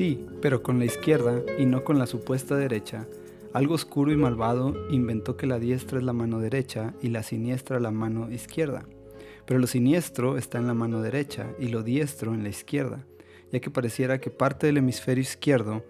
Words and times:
Sí, 0.00 0.26
pero 0.40 0.62
con 0.62 0.78
la 0.78 0.86
izquierda 0.86 1.42
y 1.58 1.66
no 1.66 1.84
con 1.84 1.98
la 1.98 2.06
supuesta 2.06 2.56
derecha, 2.56 3.06
algo 3.52 3.74
oscuro 3.74 4.10
y 4.10 4.16
malvado 4.16 4.74
inventó 4.90 5.36
que 5.36 5.46
la 5.46 5.58
diestra 5.58 5.98
es 5.98 6.04
la 6.04 6.14
mano 6.14 6.38
derecha 6.38 6.94
y 7.02 7.08
la 7.08 7.22
siniestra 7.22 7.80
la 7.80 7.90
mano 7.90 8.32
izquierda. 8.32 8.86
Pero 9.44 9.60
lo 9.60 9.66
siniestro 9.66 10.38
está 10.38 10.56
en 10.56 10.68
la 10.68 10.72
mano 10.72 11.02
derecha 11.02 11.50
y 11.58 11.68
lo 11.68 11.82
diestro 11.82 12.32
en 12.32 12.42
la 12.42 12.48
izquierda, 12.48 13.04
ya 13.52 13.60
que 13.60 13.68
pareciera 13.68 14.22
que 14.22 14.30
parte 14.30 14.68
del 14.68 14.78
hemisferio 14.78 15.20
izquierdo 15.20 15.84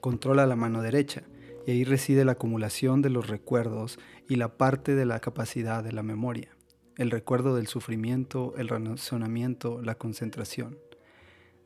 controla 0.00 0.44
la 0.44 0.56
mano 0.56 0.82
derecha, 0.82 1.22
y 1.64 1.70
ahí 1.70 1.84
reside 1.84 2.24
la 2.24 2.32
acumulación 2.32 3.02
de 3.02 3.10
los 3.10 3.28
recuerdos 3.28 4.00
y 4.28 4.34
la 4.34 4.56
parte 4.56 4.96
de 4.96 5.06
la 5.06 5.20
capacidad 5.20 5.84
de 5.84 5.92
la 5.92 6.02
memoria, 6.02 6.56
el 6.96 7.12
recuerdo 7.12 7.54
del 7.54 7.68
sufrimiento, 7.68 8.54
el 8.58 8.66
razonamiento, 8.66 9.80
la 9.80 9.94
concentración. 9.94 10.87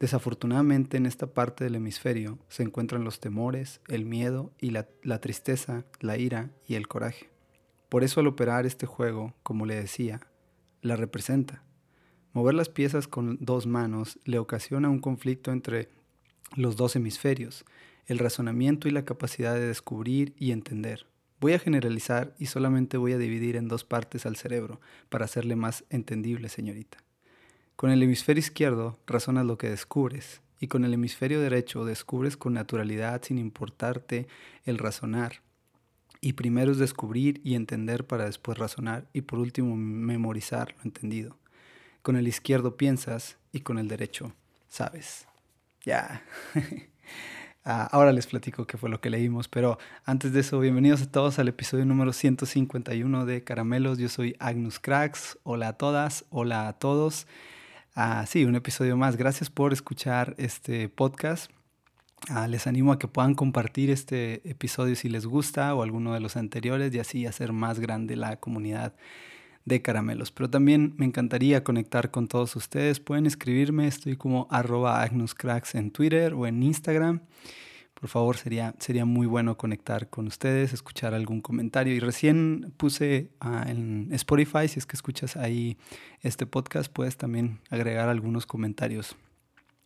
Desafortunadamente 0.03 0.97
en 0.97 1.07
esta 1.07 1.29
parte 1.29 1.63
del 1.63 1.77
hemisferio 1.77 2.41
se 2.49 2.65
encuentran 2.65 3.05
los 3.05 3.21
temores, 3.21 3.81
el 3.87 4.05
miedo 4.05 4.51
y 4.59 4.71
la, 4.71 5.21
tristeza, 5.21 5.85
la 6.01 6.19
ira 6.19 6.51
y 6.67 6.75
el 6.75 6.89
coraje. 6.89 7.31
Por 7.89 8.03
eso 8.03 8.19
al 8.19 8.27
operar 8.27 8.67
este 8.67 8.85
juego, 8.85 9.33
como 9.45 9.65
le 9.65 9.77
decía, 9.77 10.21
la 10.81 10.97
representa. 10.97 11.63
Mover 12.33 12.55
las 12.55 12.69
piezas 12.69 13.07
con 13.07 13.39
dos 13.41 13.69
manos 13.69 14.19
le 14.25 14.41
ocasiona 14.41 14.89
un 14.89 14.99
conflicto 14.99 15.53
entre 15.53 15.89
los 16.57 16.75
dos 16.75 16.97
hemisferios, 16.97 17.65
el 18.07 18.19
razonamiento 18.19 18.89
y 18.89 18.91
la 18.91 19.05
capacidad 19.05 19.55
de 19.55 19.69
descubrir 19.69 20.35
y 20.37 20.51
entender. 20.51 21.07
Voy 21.39 21.53
a 21.53 21.61
generalizar 21.61 22.35
y 22.41 22.47
solamente 22.47 22.97
voy 22.97 23.13
a 23.13 23.19
dividir 23.19 23.55
en 23.55 23.69
dos 23.69 23.85
partes 23.85 24.27
al 24.27 24.35
cerebro 24.35 24.81
para 25.11 25.27
hacerle 25.27 25.55
más 25.55 25.85
entendible, 25.91 26.49
señorita. 26.49 27.02
Con 27.83 27.91
el 27.91 28.01
hemisferio 28.01 28.39
izquierdo 28.39 28.97
razonas 29.09 29.45
lo 29.45 29.59
que 29.59 29.69
descubres 29.69 30.41
y 30.61 30.69
con 30.69 30.85
el 30.85 30.95
hemisferio 30.95 31.41
derecho 31.41 31.85
descubres 31.85 32.37
con 32.37 32.53
naturalidad 32.53 33.21
sin 33.25 33.39
importarte 33.39 34.29
el 34.65 34.79
razonar. 34.79 35.43
Y 36.21 36.35
primero 36.35 36.71
es 36.71 36.79
descubrir 36.79 37.41
y 37.43 37.57
entender 37.57 38.07
para 38.07 38.27
después 38.27 38.57
razonar 38.57 39.09
y 39.13 39.23
por 39.23 39.41
último 39.41 39.75
memorizar 39.75 40.77
lo 40.77 40.85
entendido. 40.85 41.37
Con 42.03 42.15
el 42.15 42.29
izquierdo 42.29 42.77
piensas 42.77 43.37
y 43.51 43.63
con 43.63 43.79
el 43.79 43.89
derecho 43.89 44.33
sabes. 44.69 45.27
Ya. 45.85 46.23
Ah, 47.65 47.89
ahora 47.93 48.11
les 48.11 48.27
platico 48.27 48.67
qué 48.67 48.77
fue 48.77 48.91
lo 48.91 49.01
que 49.01 49.09
leímos, 49.09 49.47
pero 49.47 49.79
antes 50.05 50.33
de 50.33 50.41
eso, 50.41 50.59
bienvenidos 50.59 51.01
a 51.03 51.13
todos 51.13 51.39
al 51.39 51.47
episodio 51.47 51.85
número 51.85 52.13
151 52.13 53.25
de 53.25 53.45
Caramelos. 53.45 53.99
Yo 53.99 54.09
soy 54.09 54.35
Agnus 54.41 54.81
Cracks. 54.81 55.39
Hola 55.45 55.69
a 55.69 55.73
todas, 55.75 56.25
hola 56.31 56.67
a 56.67 56.73
todos. 56.81 57.29
Ah, 57.95 58.25
sí, 58.27 58.47
un 58.47 58.55
episodio 58.55 58.97
más. 58.97 59.17
Gracias 59.17 59.51
por 59.51 59.75
escuchar 59.75 60.35
este 60.39 60.89
podcast. 60.89 61.51
Ah, 62.31 62.49
les 62.49 62.67
animo 62.67 62.91
a 62.91 62.99
que 62.99 63.07
puedan 63.07 63.35
compartir 63.35 63.91
este 63.91 64.49
episodio 64.49 64.97
si 64.97 65.11
les 65.11 65.27
gusta 65.27 65.75
o 65.75 65.83
alguno 65.83 66.15
de 66.15 66.21
los 66.21 66.39
anteriores 66.39 66.95
y 66.95 67.01
así 67.01 67.27
hacer 67.27 67.53
más 67.53 67.81
grande 67.81 68.17
la 68.17 68.37
comunidad 68.37 68.95
de 69.67 69.83
caramelos. 69.83 70.33
Pero 70.33 70.49
también 70.49 70.95
me 70.97 71.05
encantaría 71.05 71.65
conectar 71.65 72.11
con 72.11 72.29
todos 72.29 72.57
ustedes. 72.57 72.99
Pueden 72.99 73.27
escribirme, 73.27 73.87
estoy 73.89 74.17
como 74.17 74.47
arroba 74.51 75.03
agnuscracks 75.03 75.75
en 75.75 75.91
Twitter 75.91 76.33
o 76.33 76.47
en 76.47 76.63
Instagram. 76.63 77.21
Por 78.03 78.09
favor, 78.09 78.37
sería, 78.37 78.75
sería 78.81 79.05
muy 79.05 79.29
bueno 79.29 79.57
conectar 79.57 80.11
con 80.11 80.27
ustedes, 80.27 80.73
escuchar 80.73 81.15
algún 81.15 81.41
comentario. 81.41 81.95
Y 81.95 82.01
recién 82.01 82.75
puse 82.77 83.31
uh, 83.41 83.69
en 83.69 84.09
Spotify, 84.11 84.67
si 84.67 84.81
es 84.81 84.87
que 84.87 84.97
escuchas 84.97 85.37
ahí 85.37 85.77
este 86.21 86.45
podcast, 86.45 86.93
puedes 86.93 87.17
también 87.17 87.61
agregar 87.71 88.09
algunos 88.09 88.45
comentarios. 88.45 89.15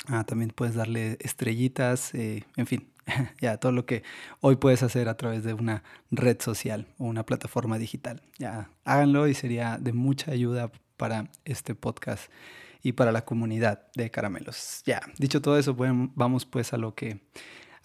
Uh, 0.08 0.24
también 0.24 0.48
puedes 0.48 0.74
darle 0.74 1.18
estrellitas, 1.20 2.14
eh, 2.14 2.44
en 2.56 2.66
fin, 2.66 2.88
ya 3.38 3.58
todo 3.58 3.72
lo 3.72 3.84
que 3.84 4.02
hoy 4.40 4.56
puedes 4.56 4.82
hacer 4.82 5.10
a 5.10 5.18
través 5.18 5.44
de 5.44 5.52
una 5.52 5.82
red 6.10 6.40
social 6.40 6.86
o 6.96 7.04
una 7.04 7.26
plataforma 7.26 7.76
digital. 7.76 8.22
Ya 8.38 8.70
háganlo 8.86 9.28
y 9.28 9.34
sería 9.34 9.76
de 9.78 9.92
mucha 9.92 10.30
ayuda 10.30 10.72
para 10.96 11.28
este 11.44 11.74
podcast 11.74 12.30
y 12.82 12.92
para 12.92 13.12
la 13.12 13.26
comunidad 13.26 13.88
de 13.94 14.10
caramelos. 14.10 14.80
Ya, 14.86 15.02
dicho 15.18 15.42
todo 15.42 15.58
eso, 15.58 15.74
bueno, 15.74 16.10
vamos 16.14 16.46
pues 16.46 16.72
a 16.72 16.78
lo 16.78 16.94
que 16.94 17.20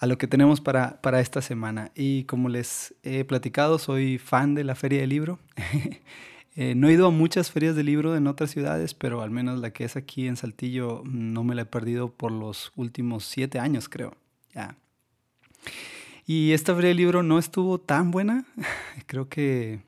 a 0.02 0.08
lo 0.08 0.18
que 0.18 0.28
tenemos 0.28 0.60
para, 0.60 1.02
para 1.02 1.22
esta 1.22 1.42
semana. 1.42 1.92
Y 1.96 2.26
como 2.26 2.50
les 2.50 2.94
he 3.04 3.24
platicado, 3.24 3.80
soy 3.80 4.18
fan 4.18 4.56
de 4.56 4.66
la 4.66 4.76
Feria 4.76 5.00
del 5.00 5.12
Libro. 5.12 5.40
eh, 6.56 6.76
no 6.76 6.90
he 6.90 6.94
ido 6.94 7.08
a 7.08 7.12
muchas 7.12 7.52
ferias 7.52 7.78
de 7.78 7.84
libro 7.84 8.18
en 8.18 8.28
otras 8.28 8.52
ciudades, 8.52 8.94
pero 8.94 9.22
al 9.22 9.32
menos 9.32 9.60
la 9.60 9.72
que 9.72 9.86
es 9.86 9.96
aquí 9.96 10.28
en 10.28 10.36
Saltillo 10.36 11.04
no 11.06 11.46
me 11.46 11.56
la 11.56 11.62
he 11.62 11.66
perdido 11.66 12.10
por 12.12 12.34
los 12.34 12.74
últimos 12.76 13.24
siete 13.24 13.60
años, 13.60 13.88
creo. 13.88 14.18
Ya, 14.54 14.76
y 16.26 16.54
esta 16.54 16.74
feria 16.74 16.90
del 16.90 16.98
libro 16.98 17.24
no 17.24 17.40
estuvo 17.40 17.80
tan 17.80 18.12
buena. 18.12 18.46
Creo 19.06 19.28
que 19.28 19.82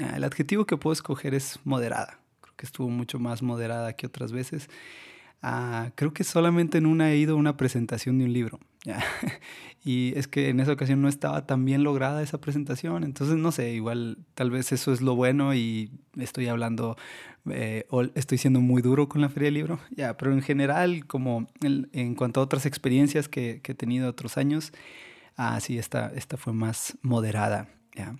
ah, 0.00 0.16
el 0.16 0.24
adjetivo 0.24 0.64
que 0.64 0.76
puedo 0.76 0.92
escoger 0.92 1.34
es 1.34 1.60
moderada. 1.64 2.18
Creo 2.40 2.54
que 2.56 2.66
estuvo 2.66 2.88
mucho 2.88 3.18
más 3.18 3.42
moderada 3.42 3.92
que 3.94 4.06
otras 4.06 4.32
veces. 4.32 4.68
Uh, 5.42 5.90
creo 5.94 6.14
que 6.14 6.24
solamente 6.24 6.78
en 6.78 6.86
una 6.86 7.12
he 7.12 7.18
ido 7.18 7.34
a 7.34 7.38
una 7.38 7.56
presentación 7.56 8.18
de 8.18 8.24
un 8.24 8.32
libro. 8.32 8.60
y 9.84 10.12
es 10.16 10.28
que 10.28 10.48
en 10.48 10.60
esa 10.60 10.72
ocasión 10.72 11.00
no 11.00 11.08
estaba 11.08 11.46
tan 11.46 11.64
bien 11.64 11.82
lograda 11.82 12.22
esa 12.22 12.40
presentación. 12.40 13.04
Entonces, 13.04 13.36
no 13.36 13.52
sé, 13.52 13.72
igual 13.72 14.18
tal 14.34 14.50
vez 14.50 14.72
eso 14.72 14.92
es 14.92 15.00
lo 15.00 15.14
bueno 15.14 15.54
y 15.54 15.90
estoy 16.18 16.48
hablando 16.48 16.96
eh, 17.50 17.86
o 17.90 18.02
estoy 18.14 18.38
siendo 18.38 18.60
muy 18.60 18.82
duro 18.82 19.08
con 19.08 19.20
la 19.20 19.28
feria 19.28 19.46
del 19.46 19.54
libro. 19.54 19.80
Ya, 19.90 20.16
pero 20.16 20.32
en 20.32 20.42
general, 20.42 21.06
como 21.06 21.46
en, 21.62 21.88
en 21.92 22.14
cuanto 22.14 22.40
a 22.40 22.44
otras 22.44 22.66
experiencias 22.66 23.28
que, 23.28 23.60
que, 23.62 23.72
he 23.72 23.74
tenido 23.74 24.08
otros 24.08 24.36
años, 24.36 24.72
ah, 25.36 25.58
sí, 25.60 25.78
esta, 25.78 26.12
esta 26.14 26.36
fue 26.36 26.52
más 26.52 26.96
moderada. 27.02 27.68
¿ya? 27.94 28.16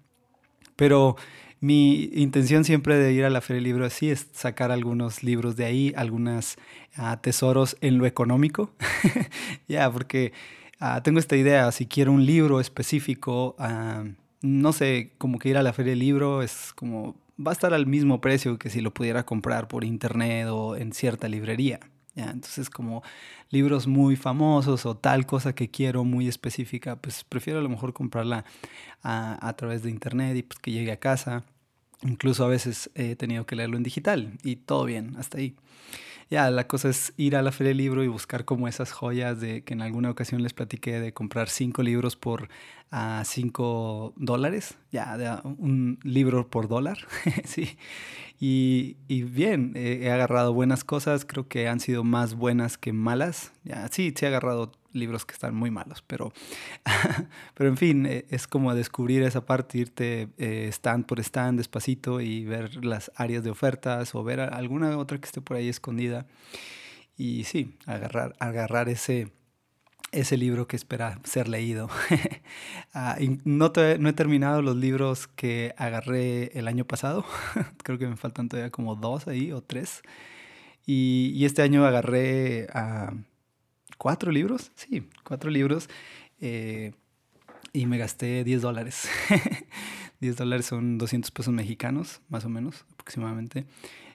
Pero 0.76 1.16
mi 1.64 2.10
intención 2.12 2.62
siempre 2.62 2.98
de 2.98 3.14
ir 3.14 3.24
a 3.24 3.30
la 3.30 3.40
Feria 3.40 3.56
del 3.56 3.64
Libro 3.64 3.86
así 3.86 4.10
es 4.10 4.28
sacar 4.34 4.70
algunos 4.70 5.22
libros 5.22 5.56
de 5.56 5.64
ahí, 5.64 5.94
algunos 5.96 6.58
uh, 6.98 7.16
tesoros 7.22 7.78
en 7.80 7.96
lo 7.96 8.04
económico. 8.04 8.74
ya, 9.66 9.90
porque 9.90 10.34
uh, 10.82 11.00
tengo 11.00 11.18
esta 11.18 11.36
idea, 11.36 11.72
si 11.72 11.86
quiero 11.86 12.12
un 12.12 12.26
libro 12.26 12.60
específico, 12.60 13.56
uh, 13.58 14.06
no 14.42 14.72
sé, 14.74 15.14
como 15.16 15.38
que 15.38 15.48
ir 15.48 15.56
a 15.56 15.62
la 15.62 15.72
Feria 15.72 15.92
del 15.92 16.00
Libro 16.00 16.42
es 16.42 16.74
como, 16.74 17.16
va 17.40 17.52
a 17.52 17.54
estar 17.54 17.72
al 17.72 17.86
mismo 17.86 18.20
precio 18.20 18.58
que 18.58 18.68
si 18.68 18.82
lo 18.82 18.92
pudiera 18.92 19.24
comprar 19.24 19.66
por 19.66 19.84
internet 19.84 20.48
o 20.50 20.76
en 20.76 20.92
cierta 20.92 21.28
librería. 21.28 21.80
Entonces, 22.14 22.68
como 22.68 23.02
libros 23.48 23.86
muy 23.86 24.16
famosos 24.16 24.84
o 24.84 24.98
tal 24.98 25.24
cosa 25.24 25.54
que 25.54 25.70
quiero 25.70 26.04
muy 26.04 26.28
específica, 26.28 26.96
pues 26.96 27.24
prefiero 27.24 27.58
a 27.58 27.62
lo 27.62 27.70
mejor 27.70 27.94
comprarla 27.94 28.44
a, 29.02 29.48
a 29.48 29.56
través 29.56 29.82
de 29.82 29.90
internet 29.90 30.36
y 30.36 30.42
pues 30.42 30.58
que 30.60 30.70
llegue 30.70 30.92
a 30.92 31.00
casa. 31.00 31.42
Incluso 32.04 32.44
a 32.44 32.48
veces 32.48 32.90
he 32.94 33.16
tenido 33.16 33.46
que 33.46 33.56
leerlo 33.56 33.76
en 33.76 33.82
digital 33.82 34.32
y 34.42 34.56
todo 34.56 34.84
bien, 34.84 35.16
hasta 35.16 35.38
ahí. 35.38 35.54
Ya, 36.30 36.50
la 36.50 36.66
cosa 36.66 36.88
es 36.88 37.12
ir 37.16 37.36
a 37.36 37.42
la 37.42 37.52
feria 37.52 37.68
del 37.68 37.78
libro 37.78 38.02
y 38.02 38.08
buscar 38.08 38.44
como 38.44 38.66
esas 38.66 38.92
joyas 38.92 39.40
de 39.40 39.62
que 39.62 39.74
en 39.74 39.82
alguna 39.82 40.10
ocasión 40.10 40.42
les 40.42 40.54
platiqué 40.54 40.98
de 40.98 41.12
comprar 41.12 41.48
cinco 41.48 41.82
libros 41.82 42.16
por 42.16 42.48
a 42.90 43.20
uh, 43.22 43.24
cinco 43.24 44.12
dólares, 44.16 44.76
ya, 44.92 45.16
de, 45.18 45.30
un 45.44 45.98
libro 46.02 46.48
por 46.48 46.68
dólar, 46.68 46.98
sí. 47.44 47.76
Y, 48.40 48.96
y 49.08 49.22
bien, 49.22 49.72
he 49.74 50.10
agarrado 50.10 50.52
buenas 50.52 50.84
cosas, 50.84 51.24
creo 51.24 51.48
que 51.48 51.68
han 51.68 51.80
sido 51.80 52.04
más 52.04 52.34
buenas 52.34 52.78
que 52.78 52.92
malas. 52.92 53.52
Ya, 53.64 53.88
sí, 53.88 54.12
sí 54.16 54.24
he 54.24 54.28
agarrado 54.28 54.72
libros 54.94 55.26
que 55.26 55.34
están 55.34 55.54
muy 55.54 55.70
malos, 55.70 56.02
pero, 56.06 56.32
pero 57.54 57.68
en 57.68 57.76
fin, 57.76 58.06
eh, 58.06 58.26
es 58.30 58.46
como 58.46 58.74
descubrir 58.74 59.22
esa 59.22 59.44
parte, 59.44 59.78
irte 59.78 60.28
eh, 60.38 60.68
stand 60.72 61.06
por 61.06 61.20
stand 61.20 61.58
despacito 61.58 62.20
y 62.20 62.44
ver 62.44 62.84
las 62.84 63.10
áreas 63.16 63.44
de 63.44 63.50
ofertas 63.50 64.14
o 64.14 64.24
ver 64.24 64.40
alguna 64.40 64.96
otra 64.98 65.18
que 65.18 65.26
esté 65.26 65.40
por 65.40 65.56
ahí 65.56 65.68
escondida. 65.68 66.26
Y 67.16 67.44
sí, 67.44 67.76
agarrar, 67.86 68.34
agarrar 68.40 68.88
ese, 68.88 69.32
ese 70.14 70.36
libro 70.36 70.66
que 70.66 70.76
espera 70.76 71.20
ser 71.24 71.48
leído. 71.48 71.88
ah, 72.94 73.16
no, 73.44 73.72
te, 73.72 73.98
no, 73.98 74.08
he 74.08 74.12
terminado 74.12 74.62
los 74.62 74.76
libros 74.76 75.28
que 75.28 75.74
agarré 75.76 76.56
el 76.58 76.68
año 76.68 76.84
pasado. 76.84 77.24
Creo 77.82 77.98
que 77.98 78.08
me 78.08 78.16
faltan 78.16 78.48
todavía 78.48 78.70
como 78.70 78.94
dos 78.96 79.28
ahí 79.28 79.52
o 79.52 79.62
tres. 79.62 80.02
Y, 80.86 81.32
y 81.34 81.44
este 81.44 81.62
año 81.62 81.86
agarré 81.86 82.68
a... 82.72 83.12
Uh, 83.12 83.33
cuatro 83.98 84.30
libros, 84.30 84.72
sí, 84.74 85.08
cuatro 85.24 85.50
libros. 85.50 85.88
Eh, 86.40 86.92
y 87.72 87.86
me 87.86 87.98
gasté 87.98 88.44
10 88.44 88.62
dólares. 88.62 89.08
10 90.20 90.36
dólares 90.36 90.66
son 90.66 90.96
200 90.96 91.30
pesos 91.32 91.52
mexicanos, 91.52 92.22
más 92.28 92.44
o 92.44 92.48
menos, 92.48 92.84
aproximadamente. 92.92 93.66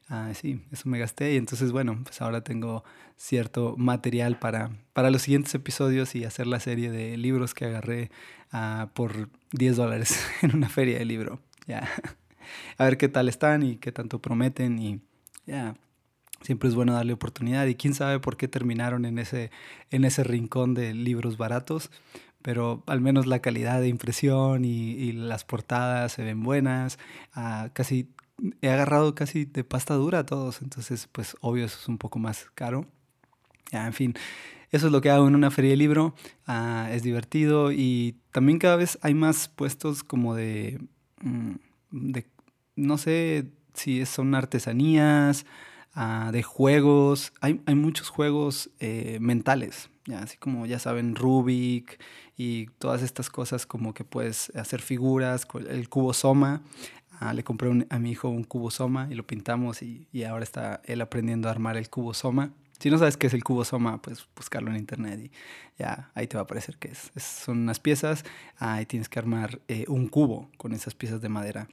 Ah, 0.08 0.32
sí, 0.34 0.62
eso 0.72 0.90
me 0.90 0.98
gasté 0.98 1.34
y 1.34 1.38
entonces, 1.38 1.72
bueno, 1.72 2.00
pues 2.04 2.20
ahora 2.22 2.42
tengo 2.44 2.84
cierto 3.16 3.76
material 3.78 4.40
para, 4.40 4.72
para 4.94 5.12
los 5.12 5.22
siguientes 5.22 5.54
episodios 5.54 6.16
y 6.16 6.24
hacer 6.24 6.48
la 6.48 6.60
serie 6.60 6.90
de 6.90 7.16
libros 7.16 7.54
que 7.54 7.66
agarré 7.66 8.10
ah, 8.52 8.90
por 8.96 9.30
10 9.52 9.76
dólares 9.76 10.20
en 10.42 10.56
una 10.56 10.70
feria 10.70 10.98
de 10.98 11.06
libro. 11.06 11.40
Ya. 11.68 11.88
A 12.80 12.86
ver 12.86 12.98
qué 12.98 13.10
tal 13.10 13.30
están 13.30 13.62
y 13.62 13.76
qué 13.76 13.92
tanto 13.92 14.20
prometen 14.20 14.80
y 14.80 15.02
ya. 15.46 15.76
Siempre 16.42 16.70
es 16.70 16.76
bueno 16.76 16.94
darle 16.94 17.14
oportunidad 17.14 17.66
y 17.68 17.76
quién 17.76 17.94
sabe 17.94 18.20
por 18.20 18.38
qué 18.38 18.48
terminaron 18.48 19.06
en 19.06 19.20
ese, 19.20 19.52
en 19.92 20.06
ese 20.06 20.24
rincón 20.24 20.74
de 20.74 20.94
libros 20.94 21.38
baratos, 21.38 21.92
pero 22.42 22.84
al 22.88 23.02
menos 23.02 23.28
la 23.28 23.40
calidad 23.40 23.82
de 23.82 23.90
impresión 23.90 24.66
y, 24.66 25.12
las 25.12 25.44
portadas 25.44 26.14
se 26.14 26.24
ven 26.24 26.44
buenas, 26.44 27.00
ah, 27.34 27.70
casi 27.74 28.10
he 28.62 28.70
agarrado 28.70 29.16
casi 29.16 29.46
de 29.46 29.64
pasta 29.64 29.96
dura 29.96 30.20
a 30.20 30.26
todos, 30.26 30.62
entonces 30.62 31.10
pues 31.12 31.36
obvio 31.42 31.66
eso 31.66 31.78
es 31.82 31.88
un 31.88 31.98
poco 31.98 32.20
más 32.20 32.48
caro. 32.56 32.86
Ya, 33.72 33.86
en 33.86 33.94
fin, 33.94 34.16
eso 34.72 34.88
es 34.88 34.92
lo 34.92 35.02
que 35.02 35.10
hago 35.10 35.28
en 35.28 35.36
una 35.36 35.52
feria 35.52 35.72
de 35.72 35.78
libro, 35.78 36.16
ah, 36.48 36.90
es 36.92 37.04
divertido 37.04 37.72
y 37.72 38.18
también 38.32 38.60
cada 38.60 38.76
vez 38.78 38.98
hay 39.02 39.14
más 39.14 39.48
puestos 39.50 40.04
como 40.04 40.36
de, 40.36 40.80
mm, 41.22 41.56
de 41.92 42.26
no 42.76 42.98
sé 42.98 43.52
si 43.74 44.06
son 44.06 44.36
artesanías, 44.36 45.46
Ah, 46.02 46.30
de 46.32 46.44
juegos. 46.44 47.34
Hay, 47.42 47.60
muchos 47.76 48.08
juegos 48.08 48.70
eh, 48.80 49.18
mentales, 49.20 49.90
¿ya? 50.06 50.20
así 50.20 50.38
como 50.38 50.66
ya 50.66 50.80
saben, 50.80 51.14
Rubik 51.14 52.00
y 52.38 52.68
todas 52.78 53.02
estas 53.02 53.30
cosas 53.30 53.66
como 53.66 53.94
que 53.94 54.06
puedes 54.06 54.50
hacer 54.56 54.82
figuras, 54.82 55.46
el 55.70 55.90
cubo 55.90 56.14
Soma. 56.14 56.62
Ah, 57.20 57.34
le 57.34 57.44
compré 57.44 57.86
a 57.90 58.00
mi 58.00 58.12
hijo 58.12 58.30
un 58.30 58.46
cubo 58.46 58.72
Soma 58.72 59.10
y 59.12 59.16
lo 59.16 59.28
pintamos 59.28 59.82
y, 59.82 60.08
ahora 60.24 60.46
está 60.46 60.82
él 60.86 61.02
aprendiendo 61.02 61.50
a 61.50 61.52
armar 61.52 61.76
el 61.76 61.90
cubo 61.90 62.14
Soma. 62.14 62.54
Si 62.80 62.90
no 62.90 62.98
sabes 62.98 63.18
qué 63.18 63.28
es 63.28 63.34
el 63.34 63.44
cubo 63.44 63.66
Soma, 63.66 64.02
pues 64.02 64.26
buscarlo 64.38 64.72
en 64.72 64.78
internet 64.78 65.20
y 65.20 65.32
ya 65.78 66.12
ahí 66.16 66.28
te 66.28 66.38
va 66.38 66.42
a 66.42 66.44
aparecer 66.44 66.78
qué 66.78 66.92
es. 66.92 67.12
son 67.22 67.58
unas 67.58 67.82
piezas 67.82 68.24
ah, 68.58 68.82
y 68.82 68.86
tienes 68.86 69.10
que 69.10 69.20
armar 69.20 69.60
eh, 69.68 69.84
un 69.90 70.08
cubo 70.08 70.50
con 70.56 70.72
esas 70.72 70.96
piezas 70.96 71.20
de 71.20 71.28
madera. 71.28 71.68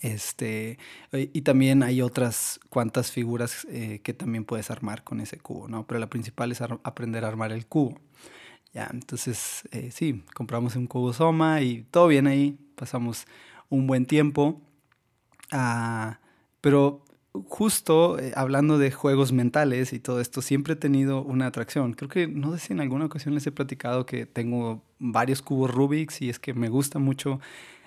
Este, 0.00 0.78
y 1.12 1.42
también 1.42 1.82
hay 1.82 2.02
otras 2.02 2.58
cuantas 2.68 3.12
figuras 3.12 3.66
eh, 3.70 4.00
que 4.02 4.12
también 4.12 4.44
puedes 4.44 4.70
armar 4.70 5.04
con 5.04 5.20
ese 5.20 5.38
cubo, 5.38 5.68
¿no? 5.68 5.86
Pero 5.86 6.00
la 6.00 6.08
principal 6.08 6.50
es 6.50 6.60
aprender 6.60 7.24
a 7.24 7.28
armar 7.28 7.52
el 7.52 7.66
cubo. 7.66 8.00
Ya, 8.72 8.88
entonces, 8.92 9.62
eh, 9.70 9.90
sí, 9.92 10.24
compramos 10.34 10.76
un 10.76 10.86
cubo 10.86 11.12
Soma 11.12 11.60
y 11.60 11.82
todo 11.90 12.08
bien 12.08 12.26
ahí, 12.26 12.58
pasamos 12.74 13.26
un 13.68 13.86
buen 13.86 14.06
tiempo. 14.06 14.60
Ah, 15.50 16.18
pero 16.60 17.04
justo 17.48 18.18
eh, 18.18 18.32
hablando 18.36 18.78
de 18.78 18.90
juegos 18.90 19.32
mentales 19.32 19.92
y 19.92 20.00
todo 20.00 20.20
esto, 20.20 20.42
siempre 20.42 20.74
he 20.74 20.76
tenido 20.76 21.22
una 21.22 21.46
atracción. 21.46 21.94
Creo 21.94 22.08
que 22.08 22.26
no 22.26 22.52
sé 22.52 22.58
si 22.66 22.72
en 22.72 22.80
alguna 22.80 23.06
ocasión 23.06 23.34
les 23.34 23.46
he 23.46 23.52
platicado 23.52 24.06
que 24.06 24.26
tengo 24.26 24.82
varios 24.98 25.42
cubos 25.42 25.70
Rubik's 25.70 26.22
y 26.22 26.28
es 26.30 26.38
que 26.38 26.54
me 26.54 26.68
gusta 26.68 26.98
mucho 26.98 27.40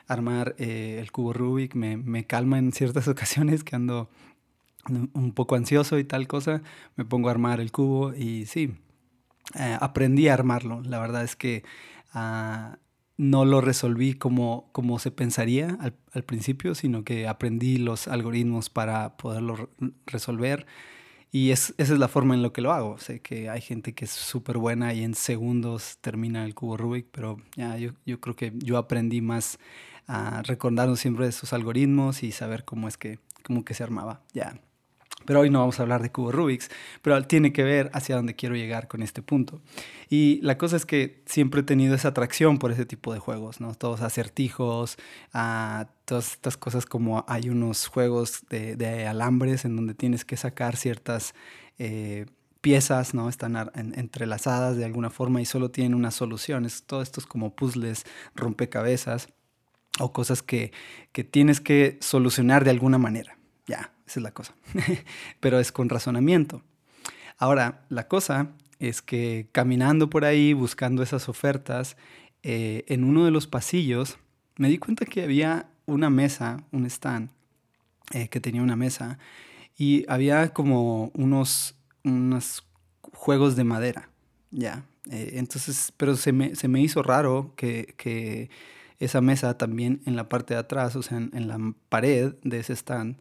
armar 0.08 0.56
eh, 0.58 0.98
el 1.00 1.12
cubo 1.12 1.34
Rubik, 1.34 1.76
me, 1.76 1.98
me, 1.98 2.26
calma 2.26 2.58
en 2.58 2.72
ciertas 2.72 3.08
ocasiones 3.10 3.64
que 3.64 3.76
ando 3.76 4.10
un 5.14 5.32
poco 5.34 5.56
ansioso 5.56 5.98
y 5.98 6.04
tal 6.04 6.28
cosa, 6.28 6.62
me 6.96 7.06
pongo 7.06 7.30
a 7.30 7.32
armar 7.32 7.60
el 7.60 7.72
cubo 7.72 8.14
y 8.14 8.46
sí, 8.46 8.76
eh, 9.60 9.78
aprendí 9.80 10.28
a 10.28 10.34
armarlo. 10.34 10.82
La 10.82 11.00
verdad 11.00 11.24
es 11.24 11.36
que 11.36 11.64
ah, 12.14 12.78
no 13.18 13.46
lo 13.46 13.62
resolví 13.62 14.14
como, 14.14 14.70
como 14.72 15.00
se 15.00 15.12
pensaría 15.12 15.78
al, 15.80 15.96
al, 16.14 16.24
principio, 16.24 16.76
sino 16.76 17.04
que 17.04 17.28
aprendí 17.28 17.78
los 17.78 18.08
algoritmos 18.08 18.70
para 18.70 19.18
poderlo 19.18 19.70
resolver. 20.06 20.66
Y 21.32 21.52
es, 21.52 21.74
esa 21.78 21.94
es 21.94 22.00
la 22.00 22.08
forma 22.08 22.34
en 22.34 22.42
lo 22.42 22.54
que 22.54 22.62
lo 22.62 22.72
hago. 22.72 22.98
Sé 22.98 23.20
que 23.22 23.50
hay 23.50 23.62
gente 23.62 23.94
que 23.94 24.06
es 24.06 24.12
súper 24.12 24.58
buena 24.58 24.94
y 24.94 25.04
en 25.04 25.16
segundos 25.16 25.98
termina 26.00 26.46
el 26.46 26.56
cubo 26.56 26.78
Rubik, 26.78 27.08
pero 27.12 27.38
ya, 27.56 27.78
yo, 27.78 27.92
yo 28.06 28.22
creo 28.22 28.36
que 28.36 28.54
yo 28.56 28.78
aprendí 28.78 29.22
más 29.22 29.60
a 30.08 30.42
recordarnos 30.44 31.00
siempre 31.00 31.26
de 31.26 31.32
sus 31.32 31.54
algoritmos 31.54 32.24
y 32.24 32.32
saber 32.32 32.66
cómo 32.66 32.88
es 32.88 32.98
que, 32.98 33.20
cómo 33.44 33.66
que 33.66 33.74
se 33.74 33.84
armaba. 33.84 34.22
Ya. 34.34 34.60
Pero 35.26 35.40
hoy 35.40 35.50
no 35.50 35.60
vamos 35.60 35.80
a 35.80 35.84
hablar 35.84 36.02
de 36.02 36.12
cubo 36.12 36.32
Rubik's, 36.32 36.70
pero 37.02 37.22
tiene 37.24 37.52
que 37.52 37.64
ver 37.64 37.90
hacia 37.94 38.16
dónde 38.16 38.36
quiero 38.36 38.56
llegar 38.56 38.88
con 38.88 39.02
este 39.02 39.22
punto. 39.22 39.60
Y 40.08 40.40
la 40.44 40.58
cosa 40.58 40.76
es 40.76 40.86
que 40.86 41.24
siempre 41.26 41.62
he 41.62 41.64
tenido 41.64 41.96
esa 41.96 42.10
atracción 42.10 42.60
por 42.60 42.72
ese 42.72 42.86
tipo 42.86 43.12
de 43.12 43.20
juegos, 43.20 43.60
¿no? 43.60 43.74
Todos 43.74 44.02
acertijos, 44.02 44.98
a 45.34 45.88
todas 46.06 46.34
estas 46.34 46.58
cosas 46.58 46.86
como 46.86 47.26
hay 47.28 47.50
unos 47.50 47.88
juegos 47.88 48.44
de, 48.50 49.08
alambres 49.08 49.66
en 49.66 49.76
donde 49.76 49.96
tienes 49.96 50.26
que 50.26 50.38
sacar 50.38 50.76
ciertas 50.76 51.34
eh, 51.80 52.28
piezas, 52.62 53.16
¿no? 53.16 53.28
Están 53.28 53.72
entrelazadas 53.96 54.78
de 54.78 54.86
alguna 54.86 55.10
forma 55.10 55.42
y 55.42 55.46
solo 55.46 55.72
tienen 55.72 55.96
una 55.96 56.12
solución. 56.12 56.66
Es, 56.66 56.84
todo 56.84 57.02
esto 57.02 57.20
es 57.20 57.26
como 57.26 57.56
puzzles, 57.56 58.06
rompecabezas 58.36 59.30
o 60.00 60.12
cosas 60.12 60.42
que, 60.42 60.72
tienes 61.32 61.62
que 61.62 61.98
solucionar 62.02 62.64
de 62.64 62.72
alguna 62.72 62.98
manera. 62.98 63.38
Ya, 63.68 63.94
esa 64.06 64.20
es 64.20 64.24
la 64.24 64.32
cosa. 64.32 64.54
Pero 65.40 65.60
es 65.60 65.72
con 65.72 65.90
razonamiento. 65.90 66.62
Ahora, 67.38 67.86
la 67.90 68.08
cosa 68.08 68.52
es 68.80 69.02
que 69.02 69.48
caminando 69.52 70.10
por 70.10 70.26
ahí, 70.26 70.54
buscando 70.54 71.04
esas 71.04 71.30
ofertas, 71.30 71.98
eh, 72.44 72.84
en 72.88 73.04
uno 73.04 73.26
de 73.26 73.32
los 73.32 73.48
pasillos 73.48 74.18
me 74.58 74.70
di 74.70 74.78
cuenta 74.78 75.06
que 75.06 75.24
había 75.24 75.68
una 75.86 76.10
mesa, 76.10 76.64
un 76.72 76.86
stand, 76.86 77.30
eh, 78.12 78.28
que 78.30 78.40
tenía 78.40 78.62
una 78.62 78.76
mesa, 78.76 79.18
y 79.78 80.06
había 80.08 80.54
como 80.54 81.12
unos, 81.14 81.76
unos 82.04 82.66
juegos 83.14 83.56
de 83.56 83.64
madera, 83.64 84.10
ya. 84.52 84.86
Eh, 85.12 85.34
entonces, 85.36 85.94
pero 85.98 86.16
se 86.16 86.32
me, 86.32 86.56
se 86.56 86.68
me 86.68 86.82
hizo 86.82 87.04
raro 87.04 87.54
que, 87.56 87.94
que 87.98 88.50
esa 89.00 89.22
mesa 89.22 89.58
también 89.58 90.02
en 90.06 90.16
la 90.16 90.30
parte 90.30 90.54
de 90.54 90.60
atrás, 90.60 90.96
o 90.96 91.04
sea, 91.04 91.18
en, 91.18 91.48
la 91.48 91.60
pared 91.90 92.36
de 92.44 92.60
ese 92.60 92.74
stand, 92.74 93.18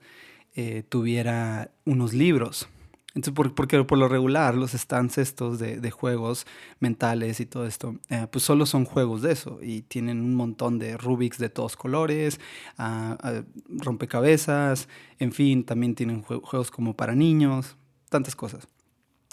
eh, 0.54 0.84
tuviera 0.88 1.70
unos 1.84 2.12
libros. 2.12 2.68
Entonces, 3.14 3.52
porque 3.54 3.84
por 3.84 3.96
lo 3.96 4.08
regular 4.08 4.56
los 4.56 4.72
stands 4.72 5.18
estos 5.18 5.60
de, 5.60 5.90
juegos 5.92 6.46
mentales 6.80 7.38
y 7.38 7.46
todo 7.46 7.64
esto, 7.64 7.96
eh, 8.10 8.26
pues 8.30 8.44
solo 8.44 8.66
son 8.66 8.84
juegos 8.84 9.22
de 9.22 9.32
eso 9.32 9.60
y 9.62 9.82
tienen 9.82 10.20
un 10.20 10.34
montón 10.34 10.80
de 10.80 10.96
Rubiks 10.96 11.38
de 11.38 11.48
todos 11.48 11.76
colores, 11.76 12.40
ah, 12.76 13.16
ah, 13.22 13.42
rompecabezas, 13.68 14.88
en 15.20 15.30
fin, 15.30 15.64
también 15.64 15.94
tienen 15.94 16.22
juegos 16.22 16.72
como 16.72 16.96
para 16.96 17.14
niños, 17.14 17.76
tantas 18.10 18.34
cosas. 18.34 18.66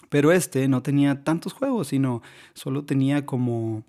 Pero 0.10 0.32
este 0.32 0.68
no 0.68 0.84
tenía 0.84 1.24
tantos 1.24 1.54
juegos, 1.54 1.88
sino 1.88 2.22
solo 2.54 2.86
tenía 2.86 3.26
como 3.26 3.84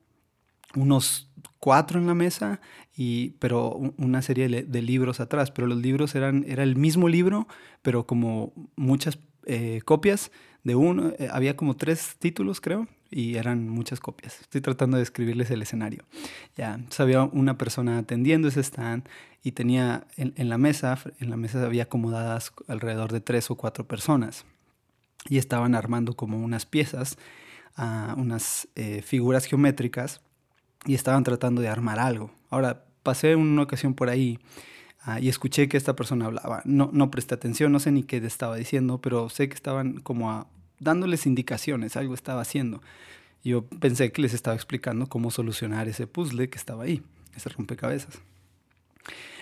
unos 0.74 1.28
cuatro 1.58 1.98
en 1.98 2.06
la 2.06 2.14
mesa, 2.14 2.60
y, 2.96 3.30
pero 3.38 3.70
una 3.96 4.22
serie 4.22 4.48
de, 4.48 4.82
libros 4.82 5.20
atrás. 5.20 5.50
Pero 5.50 5.66
los 5.66 5.78
libros 5.78 6.14
eran 6.14 6.44
era 6.46 6.62
el 6.62 6.76
mismo 6.76 7.08
libro, 7.08 7.46
pero 7.82 8.06
como 8.06 8.52
muchas 8.76 9.18
eh, 9.46 9.80
copias 9.84 10.30
de 10.64 10.74
uno. 10.74 11.12
Eh, 11.18 11.28
había 11.30 11.56
como 11.56 11.76
tres 11.76 12.16
títulos, 12.18 12.60
creo, 12.60 12.88
y 13.10 13.36
eran 13.36 13.68
muchas 13.68 14.00
copias. 14.00 14.40
Estoy 14.40 14.60
tratando 14.60 14.96
de 14.96 15.02
describirles 15.02 15.50
el 15.50 15.62
escenario. 15.62 16.04
Ya, 16.56 16.74
entonces 16.74 17.00
había 17.00 17.22
una 17.22 17.58
persona 17.58 17.98
atendiendo 17.98 18.48
ese 18.48 18.60
stand 18.60 19.08
y 19.42 19.52
tenía 19.52 20.06
en, 20.16 20.48
la 20.48 20.58
mesa, 20.58 20.98
en 21.18 21.30
la 21.30 21.36
mesa 21.36 21.64
había 21.64 21.84
acomodadas 21.84 22.52
alrededor 22.68 23.12
de 23.12 23.20
tres 23.20 23.50
o 23.50 23.56
cuatro 23.56 23.86
personas 23.86 24.44
y 25.28 25.38
estaban 25.38 25.74
armando 25.74 26.14
como 26.14 26.38
unas 26.38 26.64
piezas, 26.64 27.18
uh, 27.76 28.18
unas 28.20 28.68
eh, 28.76 29.02
figuras 29.02 29.44
geométricas 29.46 30.20
y 30.86 30.94
estaban 30.94 31.24
tratando 31.24 31.62
de 31.62 31.68
armar 31.68 31.98
algo. 31.98 32.30
Ahora, 32.50 32.84
pasé 33.02 33.36
una 33.36 33.62
ocasión 33.62 33.94
por 33.94 34.08
ahí 34.08 34.38
ah, 35.02 35.20
y 35.20 35.28
escuché 35.28 35.68
que 35.68 35.76
esta 35.76 35.94
persona 35.96 36.26
hablaba. 36.26 36.62
No, 36.64 36.90
no 36.92 37.10
presté 37.10 37.34
atención, 37.34 37.72
no 37.72 37.80
sé 37.80 37.92
ni 37.92 38.02
qué 38.02 38.18
estaba 38.18 38.56
diciendo, 38.56 39.00
pero 39.00 39.28
sé 39.28 39.48
que 39.48 39.54
estaban 39.54 40.00
como 40.00 40.48
dándoles 40.78 41.26
indicaciones, 41.26 41.96
algo 41.96 42.14
estaba 42.14 42.42
haciendo. 42.42 42.82
Yo 43.44 43.64
pensé 43.64 44.12
que 44.12 44.22
les 44.22 44.34
estaba 44.34 44.54
explicando 44.54 45.06
cómo 45.08 45.30
solucionar 45.30 45.88
ese 45.88 46.06
puzzle 46.06 46.48
que 46.48 46.58
estaba 46.58 46.84
ahí, 46.84 47.02
ese 47.34 47.48
rompecabezas. 47.48 48.20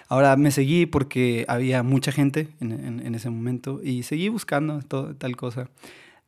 Ahora 0.08 0.36
me 0.36 0.50
seguí 0.50 0.86
porque 0.86 1.44
había 1.48 1.82
mucha 1.82 2.10
gente 2.10 2.48
en, 2.60 3.14
ese 3.14 3.30
momento 3.30 3.80
y 3.82 4.02
seguí 4.02 4.28
buscando 4.28 4.80
todo, 4.82 5.14
tal 5.14 5.36
cosa. 5.36 5.70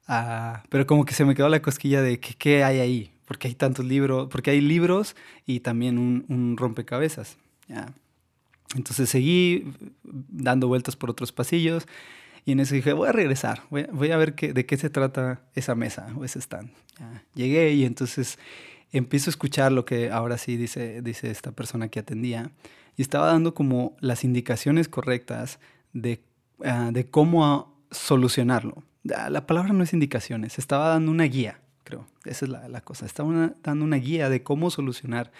Ah, 0.06 0.62
pero 0.68 0.86
como 0.86 1.04
que 1.04 1.14
se 1.14 1.24
me 1.24 1.34
quedó 1.34 1.48
la 1.48 1.62
cosquilla 1.62 2.00
de 2.02 2.20
qué 2.20 2.62
hay 2.62 2.78
ahí, 2.78 3.10
porque 3.32 3.48
hay 3.48 3.54
tantos 3.54 3.86
libros, 3.86 4.28
porque 4.30 4.50
hay 4.50 4.60
libros 4.60 5.16
y 5.46 5.60
también 5.60 5.96
un, 5.96 6.54
rompecabezas. 6.58 7.38
¿ya? 7.66 7.94
Entonces 8.76 9.08
seguí 9.08 9.72
dando 10.02 10.68
vueltas 10.68 10.96
por 10.96 11.08
otros 11.08 11.32
pasillos 11.32 11.86
y 12.44 12.52
en 12.52 12.60
eso 12.60 12.74
dije, 12.74 12.92
voy 12.92 13.08
a 13.08 13.12
regresar, 13.12 13.62
voy, 13.70 14.10
a 14.10 14.16
ver 14.18 14.34
qué, 14.34 14.52
de 14.52 14.66
qué 14.66 14.76
se 14.76 14.90
trata 14.90 15.40
esa 15.54 15.74
mesa 15.74 16.12
o 16.14 16.26
ese 16.26 16.40
stand. 16.40 16.72
Llegué 17.34 17.72
y 17.72 17.86
entonces 17.86 18.38
empiezo 18.92 19.30
a 19.30 19.32
escuchar 19.32 19.72
lo 19.72 19.86
que 19.86 20.10
ahora 20.10 20.36
sí 20.36 20.58
dice, 20.58 21.00
dice 21.00 21.30
esta 21.30 21.52
persona 21.52 21.88
que 21.88 22.00
atendía 22.00 22.50
y 22.98 23.00
estaba 23.00 23.28
dando 23.28 23.54
como 23.54 23.96
las 24.00 24.24
indicaciones 24.24 24.90
correctas 24.90 25.58
de, 25.94 26.20
ah, 26.66 26.90
de 26.92 27.08
cómo 27.08 27.82
solucionarlo. 27.90 28.82
La 29.04 29.46
palabra 29.46 29.72
no 29.72 29.84
es 29.84 29.94
indicaciones, 29.94 30.58
estaba 30.58 30.88
dando 30.88 31.10
una 31.10 31.24
guía 31.24 31.61
creo. 31.84 32.06
Esa 32.24 32.44
es 32.44 32.50
la, 32.50 32.80
cosa. 32.80 33.06
Estaba 33.06 33.54
dando 33.62 33.84
una 33.84 33.96
guía 33.96 34.28
de 34.28 34.42
cómo 34.42 34.70
solucionar 34.70 35.32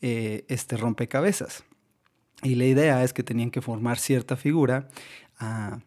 eh, 0.00 0.44
este 0.48 0.76
rompecabezas. 0.76 1.64
Y 2.42 2.56
la 2.56 2.64
idea 2.64 3.04
es 3.04 3.12
que 3.12 3.22
tenían 3.22 3.50
que 3.50 3.62
formar 3.62 3.98
cierta 3.98 4.36
figura 4.36 4.88
ah, 5.38 5.78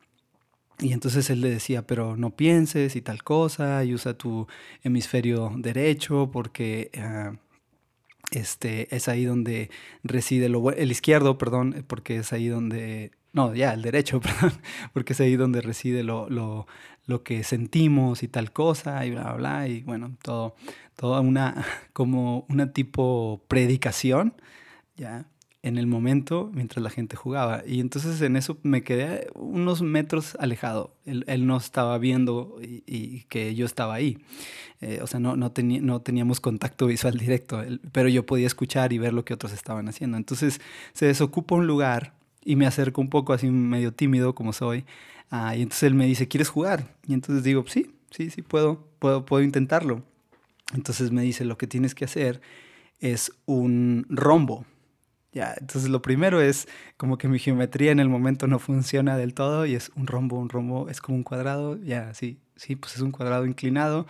Y 0.79 0.93
entonces 0.93 1.29
él 1.29 1.41
le 1.41 1.49
decía, 1.49 1.85
pero 1.85 2.15
no 2.15 2.35
pienses 2.35 2.95
y 2.95 3.01
tal 3.01 3.23
cosa, 3.23 3.83
y 3.83 3.93
usa 3.93 4.17
tu 4.17 4.47
hemisferio 4.83 5.51
derecho 5.57 6.29
porque 6.31 6.91
ah, 6.97 7.33
este, 8.31 8.93
es 8.95 9.07
ahí 9.07 9.25
donde 9.25 9.69
reside 10.03 10.49
lo 10.49 10.71
el 10.71 10.91
izquierdo, 10.91 11.37
perdón, 11.37 11.85
porque 11.87 12.17
es 12.17 12.33
ahí 12.33 12.47
donde, 12.47 13.11
no, 13.33 13.53
ya, 13.53 13.73
el 13.73 13.81
derecho, 13.81 14.19
perdón, 14.21 14.53
porque 14.93 15.13
es 15.13 15.19
ahí 15.19 15.35
donde 15.35 15.61
reside 15.61 16.03
lo, 16.03 16.67
lo 17.05 17.23
que 17.23 17.43
sentimos 17.43 18.23
y 18.23 18.27
tal 18.27 18.51
cosa, 18.51 19.05
y 19.05 19.11
bla, 19.11 19.23
bla, 19.23 19.33
bla, 19.33 19.67
y 19.67 19.81
bueno, 19.81 20.15
todo, 20.21 20.55
toda 20.95 21.21
una, 21.21 21.65
como 21.93 22.45
una 22.49 22.73
tipo 22.73 23.41
predicación, 23.47 24.33
¿ya? 24.97 25.25
en 25.65 25.79
el 25.79 25.87
momento 25.87 26.51
mientras 26.53 26.83
la 26.83 26.91
gente 26.91 27.15
jugaba. 27.15 27.63
Y 27.65 27.79
entonces 27.79 28.21
en 28.21 28.35
eso 28.35 28.59
me 28.61 28.83
quedé 28.83 29.29
unos 29.33 29.81
metros 29.81 30.37
alejado. 30.39 30.93
Él, 31.05 31.47
no 31.47 31.57
estaba 31.57 31.97
viendo 31.97 32.59
y, 32.61 33.21
que 33.29 33.55
yo 33.55 33.65
estaba 33.65 33.95
ahí. 33.95 34.19
Eh, 34.79 34.99
o 35.01 35.07
sea, 35.07 35.19
no, 35.19 35.35
no, 35.35 35.51
no 35.81 36.01
teníamos 36.01 36.39
contacto 36.39 36.85
visual 36.85 37.17
directo, 37.17 37.63
pero 37.91 38.09
yo 38.09 38.27
podía 38.27 38.45
escuchar 38.45 38.93
y 38.93 38.99
ver 38.99 39.13
lo 39.13 39.25
que 39.25 39.33
otros 39.33 39.53
estaban 39.53 39.89
haciendo. 39.89 40.17
Entonces 40.17 40.61
se 40.93 41.07
desocupa 41.07 41.55
un 41.55 41.65
lugar 41.65 42.13
y 42.43 42.55
me 42.57 42.67
acerco 42.67 43.01
un 43.01 43.09
poco 43.09 43.33
así 43.33 43.49
medio 43.49 43.91
tímido 43.91 44.35
como 44.35 44.53
soy. 44.53 44.85
Ah, 45.29 45.55
y 45.55 45.61
entonces 45.61 45.83
él 45.83 45.95
me 45.95 46.05
dice, 46.05 46.27
¿quieres 46.27 46.49
jugar? 46.49 46.95
Y 47.07 47.13
entonces 47.13 47.43
digo, 47.43 47.65
sí, 47.67 47.95
sí, 48.11 48.29
sí, 48.29 48.41
puedo, 48.41 48.87
puedo, 48.99 49.25
puedo 49.25 49.43
intentarlo. 49.43 50.03
Entonces 50.73 51.11
me 51.11 51.21
dice, 51.21 51.45
lo 51.45 51.57
que 51.57 51.67
tienes 51.67 51.95
que 51.95 52.05
hacer 52.05 52.41
es 52.99 53.31
un 53.45 54.05
rombo 54.09 54.65
ya, 55.35 55.53
entonces 55.59 55.89
lo 55.89 56.01
primero 56.01 56.39
es 56.39 56.65
como 56.95 57.17
que 57.17 57.27
mi 57.27 57.39
geometría 57.39 57.91
en 57.91 57.99
el 57.99 58.07
momento 58.07 58.47
no 58.47 58.57
funciona 58.57 59.17
del 59.17 59.33
todo 59.33 59.65
y 59.65 59.75
es 59.75 59.91
un 59.97 60.07
rombo, 60.07 60.39
un 60.39 60.47
rombo 60.47 60.87
es 60.89 61.01
como 61.01 61.17
un 61.17 61.23
cuadrado, 61.23 61.77
ya, 61.83 62.13
sí, 62.13 62.39
sí, 62.55 62.77
pues 62.77 62.95
es 62.95 63.01
un 63.01 63.11
cuadrado 63.11 63.45
inclinado, 63.45 64.07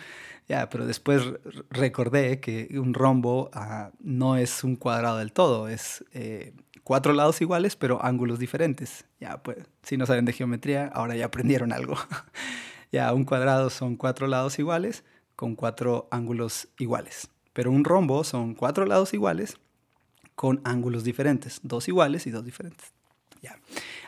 ya, 0.47 0.69
pero 0.69 0.85
después 0.85 1.23
recordé 1.71 2.39
que 2.39 2.69
un 2.79 2.93
rombo 2.93 3.49
ah, 3.53 3.89
no 4.01 4.37
es 4.37 4.63
un 4.63 4.75
cuadrado 4.75 5.17
del 5.17 5.31
todo, 5.31 5.67
es 5.67 6.05
eh, 6.13 6.53
cuatro 6.85 7.13
lados 7.13 7.41
iguales 7.41 7.75
pero 7.75 8.01
ángulos 8.05 8.39
diferentes. 8.39 9.05
Ya, 9.19 9.43
pues, 9.43 9.57
si 9.83 9.97
no 9.97 10.05
saben 10.05 10.23
de 10.23 10.31
geometría, 10.31 10.87
ahora 10.93 11.17
ya 11.17 11.25
aprendieron 11.25 11.73
algo. 11.73 11.97
ya, 12.93 13.11
un 13.13 13.25
cuadrado 13.25 13.69
son 13.69 13.97
cuatro 13.97 14.27
lados 14.27 14.57
iguales 14.59 15.03
con 15.35 15.55
cuatro 15.55 16.07
ángulos 16.11 16.69
iguales, 16.79 17.27
pero 17.51 17.71
un 17.71 17.83
rombo 17.83 18.23
son 18.23 18.53
cuatro 18.53 18.85
lados 18.85 19.13
iguales 19.13 19.57
con 20.35 20.61
ángulos 20.63 21.03
diferentes, 21.03 21.59
dos 21.63 21.89
iguales 21.89 22.27
y 22.27 22.31
dos 22.31 22.45
diferentes. 22.45 22.93
Ya. 23.41 23.59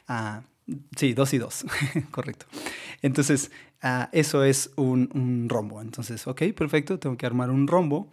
Ah, 0.07 0.43
sí, 0.95 1.13
dos 1.13 1.33
y 1.33 1.39
dos, 1.39 1.65
correcto. 2.11 2.45
Entonces, 3.01 3.51
ah, 3.81 4.09
eso 4.11 4.43
es 4.43 4.71
un, 4.75 5.09
un, 5.13 5.49
rombo. 5.49 5.81
Entonces, 5.81 6.27
ok, 6.27 6.43
perfecto, 6.55 6.99
tengo 6.99 7.17
que 7.17 7.25
armar 7.25 7.49
un 7.49 7.67
rombo. 7.67 8.09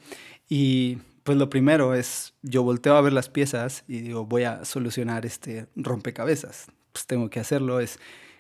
Y 0.49 0.99
pues 1.25 1.37
lo 1.39 1.51
primero 1.51 1.95
es, 1.95 2.35
yo 2.43 2.63
volteo 2.63 2.97
a 2.97 3.01
ver 3.01 3.13
las 3.13 3.29
piezas 3.29 3.85
y 3.89 4.01
digo, 4.01 4.27
voy 4.27 4.45
a 4.45 4.65
solucionar 4.65 5.27
este 5.27 5.67
rompecabezas. 5.75 6.67
Pues 6.93 7.07
tengo 7.07 7.29
que 7.29 7.41
hacerlo, 7.41 7.81
es 7.81 7.99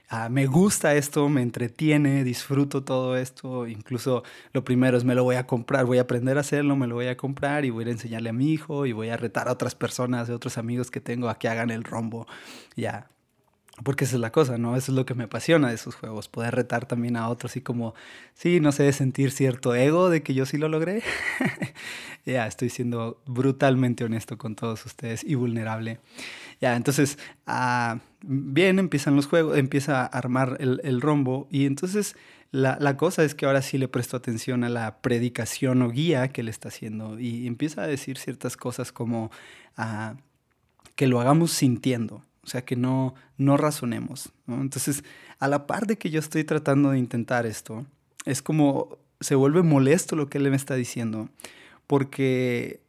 Ah, 0.08 0.28
me 0.28 0.46
gusta 0.46 0.94
esto, 0.94 1.28
me 1.28 1.40
entretiene, 1.42 2.24
disfruto 2.24 2.84
todo 2.84 3.16
esto. 3.16 3.66
Incluso 3.66 4.22
lo 4.52 4.62
primero 4.62 4.96
es 4.98 5.04
me 5.04 5.14
lo 5.14 5.24
voy 5.24 5.36
a 5.36 5.46
comprar, 5.46 5.86
voy 5.86 5.98
a 5.98 6.02
aprender 6.02 6.36
a 6.36 6.40
hacerlo, 6.40 6.76
me 6.76 6.86
lo 6.86 6.94
voy 6.94 7.06
a 7.06 7.16
comprar 7.16 7.64
y 7.64 7.70
voy 7.70 7.86
a 7.86 7.90
enseñarle 7.90 8.28
a 8.30 8.32
mi 8.32 8.52
hijo 8.52 8.86
y 8.86 8.92
voy 8.92 9.08
a 9.08 9.16
retar 9.16 9.48
a 9.48 9.52
otras 9.52 9.74
personas, 9.74 10.28
a 10.28 10.34
otros 10.34 10.58
amigos 10.58 10.90
que 10.90 11.00
tengo 11.00 11.28
a 11.28 11.38
que 11.38 11.48
hagan 11.48 11.70
el 11.70 11.84
rombo. 11.84 12.26
Ya, 12.76 13.08
porque 13.82 14.04
esa 14.04 14.16
es 14.16 14.20
la 14.20 14.30
cosa, 14.30 14.56
¿no? 14.56 14.76
Eso 14.76 14.92
es 14.92 14.96
lo 14.96 15.04
que 15.04 15.14
me 15.14 15.24
apasiona 15.24 15.68
de 15.68 15.74
esos 15.74 15.96
juegos, 15.96 16.28
poder 16.28 16.54
retar 16.54 16.86
también 16.86 17.16
a 17.16 17.28
otros 17.28 17.56
y 17.56 17.60
como, 17.60 17.94
sí, 18.34 18.60
no 18.60 18.70
sé, 18.70 18.92
sentir 18.92 19.32
cierto 19.32 19.74
ego 19.74 20.10
de 20.10 20.22
que 20.22 20.32
yo 20.32 20.46
sí 20.46 20.58
lo 20.58 20.68
logré. 20.68 21.02
ya, 22.24 22.46
estoy 22.46 22.70
siendo 22.70 23.20
brutalmente 23.26 24.04
honesto 24.04 24.38
con 24.38 24.54
todos 24.54 24.86
ustedes 24.86 25.24
y 25.24 25.34
vulnerable. 25.34 25.98
Ya, 26.60 26.76
entonces, 26.76 27.18
ah, 27.46 27.98
bien, 28.22 28.78
empiezan 28.78 29.16
los 29.16 29.26
juegos, 29.26 29.58
empieza 29.58 30.02
a 30.02 30.06
armar 30.06 30.56
el, 30.60 31.00
rombo 31.00 31.48
y 31.50 31.66
entonces 31.66 32.14
la, 32.52 32.96
cosa 32.96 33.24
es 33.24 33.34
que 33.34 33.44
ahora 33.44 33.60
sí 33.60 33.76
le 33.76 33.88
presto 33.88 34.16
atención 34.16 34.62
a 34.62 34.68
la 34.68 34.98
predicación 34.98 35.82
o 35.82 35.90
guía 35.90 36.28
que 36.28 36.44
le 36.44 36.52
está 36.52 36.68
haciendo 36.68 37.18
y 37.18 37.48
empieza 37.48 37.82
a 37.82 37.86
decir 37.88 38.18
ciertas 38.18 38.56
cosas 38.56 38.92
como 38.92 39.32
ah, 39.76 40.14
que 40.94 41.08
lo 41.08 41.20
hagamos 41.20 41.50
sintiendo 41.50 42.22
o 42.44 42.46
sea, 42.46 42.64
que 42.64 42.76
no, 42.76 43.14
no 43.38 43.56
razonemos. 43.56 44.30
Entonces, 44.46 45.02
a 45.38 45.48
la 45.48 45.66
par 45.66 45.86
de 45.86 45.96
que 45.96 46.10
yo 46.10 46.20
estoy 46.20 46.44
tratando 46.44 46.90
de 46.90 46.98
intentar 46.98 47.46
esto, 47.46 47.86
es 48.24 48.42
como 48.42 48.98
se 49.20 49.34
vuelve 49.34 49.62
molesto 49.62 50.16
lo 50.16 50.28
que 50.28 50.38
él 50.38 50.50
me 50.50 50.56
está 50.56 50.74
diciendo, 50.74 51.28
porque 51.86 52.80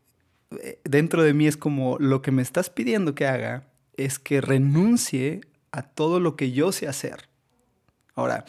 eh, 0.62 0.80
dentro 0.84 1.24
de 1.24 1.34
mí 1.34 1.48
es 1.48 1.58
como 1.58 1.98
lo 2.00 2.22
que 2.22 2.32
me 2.32 2.42
estás 2.42 2.70
pidiendo 2.70 3.16
que 3.16 3.28
haga 3.28 3.68
es 3.98 4.20
que 4.20 4.42
renuncie 4.42 5.42
a 5.72 5.84
todo 5.84 6.20
lo 6.20 6.36
que 6.36 6.52
yo 6.52 6.72
sé 6.72 6.88
hacer. 6.88 7.30
Ahora, 8.16 8.46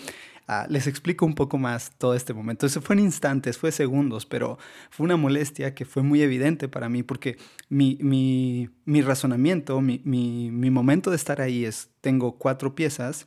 Ah, 0.48 0.66
les 0.68 0.86
explico 0.86 1.26
un 1.26 1.34
poco 1.34 1.58
más 1.58 1.92
todo 1.98 2.14
este 2.14 2.32
momento. 2.32 2.66
Eso 2.66 2.80
fue 2.80 2.94
en 2.94 3.00
instantes, 3.00 3.58
fue 3.58 3.72
segundos, 3.72 4.26
pero 4.26 4.58
fue 4.90 5.04
una 5.04 5.16
molestia 5.16 5.74
que 5.74 5.84
fue 5.84 6.04
muy 6.04 6.22
evidente 6.22 6.68
para 6.68 6.88
mí 6.88 7.02
porque 7.02 7.36
mi, 7.68 7.98
mi, 8.00 8.70
mi 8.84 9.02
razonamiento, 9.02 9.80
mi, 9.80 10.00
mi, 10.04 10.52
mi 10.52 10.70
momento 10.70 11.10
de 11.10 11.16
estar 11.16 11.40
ahí 11.40 11.64
es, 11.64 11.90
tengo 12.00 12.38
cuatro 12.38 12.76
piezas 12.76 13.26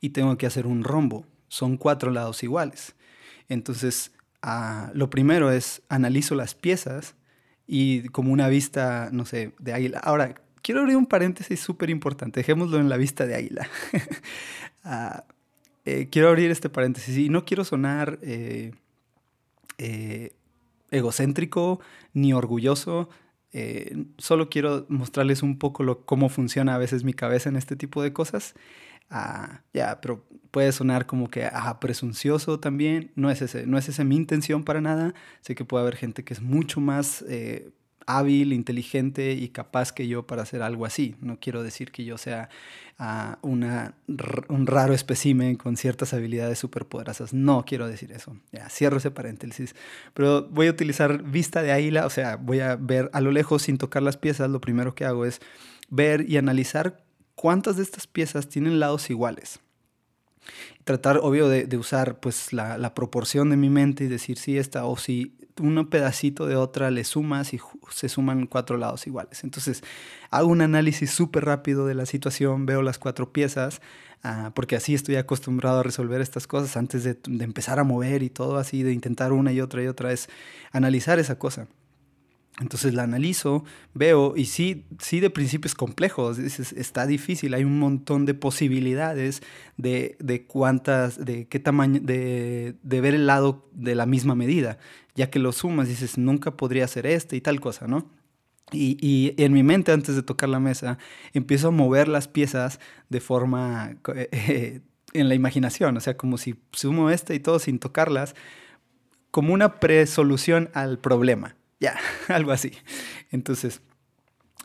y 0.00 0.10
tengo 0.10 0.38
que 0.38 0.46
hacer 0.46 0.66
un 0.66 0.84
rombo. 0.84 1.26
Son 1.48 1.76
cuatro 1.76 2.10
lados 2.12 2.44
iguales. 2.44 2.94
Entonces, 3.48 4.12
ah, 4.40 4.90
lo 4.94 5.10
primero 5.10 5.50
es 5.50 5.82
analizo 5.88 6.36
las 6.36 6.54
piezas 6.54 7.16
y 7.66 8.08
como 8.10 8.32
una 8.32 8.48
vista, 8.48 9.08
no 9.12 9.24
sé, 9.24 9.52
de 9.58 9.72
águila. 9.72 9.98
Ahora, 9.98 10.34
quiero 10.62 10.80
abrir 10.80 10.96
un 10.96 11.06
paréntesis 11.06 11.60
súper 11.60 11.90
importante. 11.90 12.40
Dejémoslo 12.40 12.78
en 12.78 12.88
la 12.88 12.96
vista 12.96 13.26
de 13.26 13.34
águila. 13.34 13.68
Ah, 14.86 15.24
eh, 15.84 16.08
quiero 16.10 16.28
abrir 16.28 16.50
este 16.50 16.68
paréntesis 16.70 17.16
y 17.18 17.28
no 17.28 17.44
quiero 17.44 17.64
sonar 17.64 18.18
eh, 18.22 18.72
eh, 19.78 20.32
egocéntrico 20.90 21.80
ni 22.12 22.32
orgulloso. 22.32 23.08
solo 24.18 24.48
quiero 24.48 24.86
mostrarles 24.88 25.42
un 25.42 25.58
poco 25.58 26.04
cómo 26.04 26.28
funciona 26.28 26.74
a 26.74 26.78
veces 26.78 27.04
mi 27.04 27.14
cabeza 27.14 27.48
en 27.48 27.56
este 27.56 27.76
tipo 27.76 28.02
de 28.02 28.12
cosas. 28.12 28.54
Ah, 29.10 29.62
ya, 29.72 30.00
pero 30.00 30.24
puede 30.50 30.72
sonar 30.72 31.06
como 31.06 31.28
que 31.30 31.44
ah, 31.44 31.78
presuncioso 31.80 32.58
también. 32.60 33.12
No 33.16 33.30
es, 33.30 33.42
ese, 33.42 33.66
no 33.66 33.78
es 33.78 33.88
esa 33.88 34.04
mi 34.04 34.16
intención 34.16 34.64
para 34.64 34.80
nada. 34.80 35.14
Sé 35.42 35.54
que 35.54 35.64
puede 35.64 35.82
haber 35.82 35.96
gente 35.96 36.24
que 36.24 36.34
es 36.34 36.40
mucho 36.42 36.80
más 36.80 37.24
hábil, 38.06 38.52
inteligente 38.52 39.32
y 39.32 39.48
capaz 39.48 39.92
que 39.92 40.08
yo 40.08 40.26
para 40.26 40.42
hacer 40.42 40.62
algo 40.62 40.86
así. 40.86 41.16
No 41.20 41.38
quiero 41.40 41.62
decir 41.62 41.92
que 41.92 42.04
yo 42.04 42.18
sea 42.18 42.48
uh, 42.98 43.46
una, 43.46 43.94
un 44.48 44.66
raro 44.66 44.94
espécimen 44.94 45.56
con 45.56 45.76
ciertas 45.76 46.14
habilidades 46.14 46.58
superpoderosas. 46.58 47.32
No 47.32 47.64
quiero 47.64 47.88
decir 47.88 48.12
eso. 48.12 48.36
Ya, 48.52 48.68
cierro 48.68 48.98
ese 48.98 49.10
paréntesis. 49.10 49.74
Pero 50.14 50.48
voy 50.48 50.66
a 50.66 50.70
utilizar 50.70 51.22
vista 51.22 51.62
de 51.62 51.72
águila, 51.72 52.06
o 52.06 52.10
sea, 52.10 52.36
voy 52.36 52.60
a 52.60 52.76
ver 52.76 53.10
a 53.12 53.20
lo 53.20 53.30
lejos 53.30 53.62
sin 53.62 53.78
tocar 53.78 54.02
las 54.02 54.16
piezas. 54.16 54.50
Lo 54.50 54.60
primero 54.60 54.94
que 54.94 55.04
hago 55.04 55.24
es 55.26 55.40
ver 55.90 56.28
y 56.28 56.36
analizar 56.36 57.04
cuántas 57.34 57.76
de 57.76 57.82
estas 57.82 58.06
piezas 58.06 58.48
tienen 58.48 58.80
lados 58.80 59.10
iguales 59.10 59.60
tratar, 60.84 61.20
obvio, 61.22 61.48
de, 61.48 61.64
de 61.64 61.76
usar 61.76 62.20
pues 62.20 62.52
la, 62.52 62.78
la, 62.78 62.94
proporción 62.94 63.50
de 63.50 63.56
mi 63.56 63.70
mente 63.70 64.04
y 64.04 64.08
decir 64.08 64.38
si 64.38 64.58
esta 64.58 64.84
o 64.84 64.96
si 64.96 65.34
un 65.60 65.86
pedacito 65.88 66.46
de 66.46 66.56
otra 66.56 66.90
le 66.90 67.04
sumas 67.04 67.54
y 67.54 67.60
se 67.90 68.08
suman 68.08 68.46
cuatro 68.46 68.76
lados 68.76 69.06
iguales. 69.06 69.44
Entonces 69.44 69.82
hago 70.30 70.48
un 70.48 70.60
análisis 70.60 71.10
súper 71.10 71.44
rápido 71.44 71.86
de 71.86 71.94
la 71.94 72.06
situación, 72.06 72.66
veo 72.66 72.82
las 72.82 72.98
cuatro 72.98 73.32
piezas, 73.32 73.80
uh, 74.24 74.50
porque 74.52 74.76
así 74.76 74.94
estoy 74.94 75.16
acostumbrado 75.16 75.80
a 75.80 75.82
resolver 75.82 76.20
estas 76.20 76.46
cosas 76.46 76.76
antes 76.76 77.04
de, 77.04 77.18
de 77.26 77.44
empezar 77.44 77.78
a 77.78 77.84
mover 77.84 78.22
y 78.22 78.30
todo 78.30 78.58
así, 78.58 78.82
de 78.82 78.92
intentar 78.92 79.32
una 79.32 79.52
y 79.52 79.60
otra 79.60 79.82
y 79.82 79.86
otra, 79.86 80.12
es 80.12 80.28
analizar 80.72 81.18
esa 81.18 81.38
cosa. 81.38 81.68
Entonces 82.60 82.94
la 82.94 83.02
analizo, 83.02 83.64
veo 83.94 84.34
y 84.36 84.44
sí, 84.44 84.86
sí 85.00 85.18
de 85.18 85.28
principios 85.28 85.74
complejos, 85.74 86.38
está 86.38 87.04
difícil, 87.04 87.52
hay 87.52 87.64
un 87.64 87.80
montón 87.80 88.26
de 88.26 88.34
posibilidades 88.34 89.42
de, 89.76 90.16
de 90.20 90.46
cuántas, 90.46 91.24
de 91.24 91.48
qué 91.48 91.58
tamaño, 91.58 91.98
de, 92.00 92.76
de, 92.80 93.00
ver 93.00 93.14
el 93.14 93.26
lado 93.26 93.68
de 93.72 93.96
la 93.96 94.06
misma 94.06 94.36
medida, 94.36 94.78
ya 95.16 95.30
que 95.30 95.40
lo 95.40 95.50
sumas 95.50 95.88
dices, 95.88 96.16
nunca 96.16 96.56
podría 96.56 96.86
ser 96.86 97.06
este 97.06 97.34
y 97.34 97.40
tal 97.40 97.60
cosa, 97.60 97.88
¿no? 97.88 98.08
Y, 98.70 98.98
y, 99.00 99.34
en 99.42 99.52
mi 99.52 99.64
mente, 99.64 99.90
antes 99.90 100.14
de 100.14 100.22
tocar 100.22 100.48
la 100.48 100.60
mesa, 100.60 100.98
empiezo 101.32 101.68
a 101.68 101.70
mover 101.72 102.06
las 102.06 102.28
piezas 102.28 102.78
de 103.08 103.20
forma 103.20 103.96
eh, 104.14 104.80
en 105.12 105.28
la 105.28 105.34
imaginación, 105.34 105.96
o 105.96 106.00
sea, 106.00 106.16
como 106.16 106.38
si 106.38 106.54
sumo 106.72 107.10
esta 107.10 107.34
y 107.34 107.40
todo 107.40 107.58
sin 107.58 107.80
tocarlas, 107.80 108.36
como 109.32 109.52
una 109.52 109.80
presolución 109.80 110.70
al 110.72 111.00
problema. 111.00 111.56
Ya, 111.80 111.96
algo 112.28 112.52
así. 112.52 112.72
Entonces, 113.30 113.80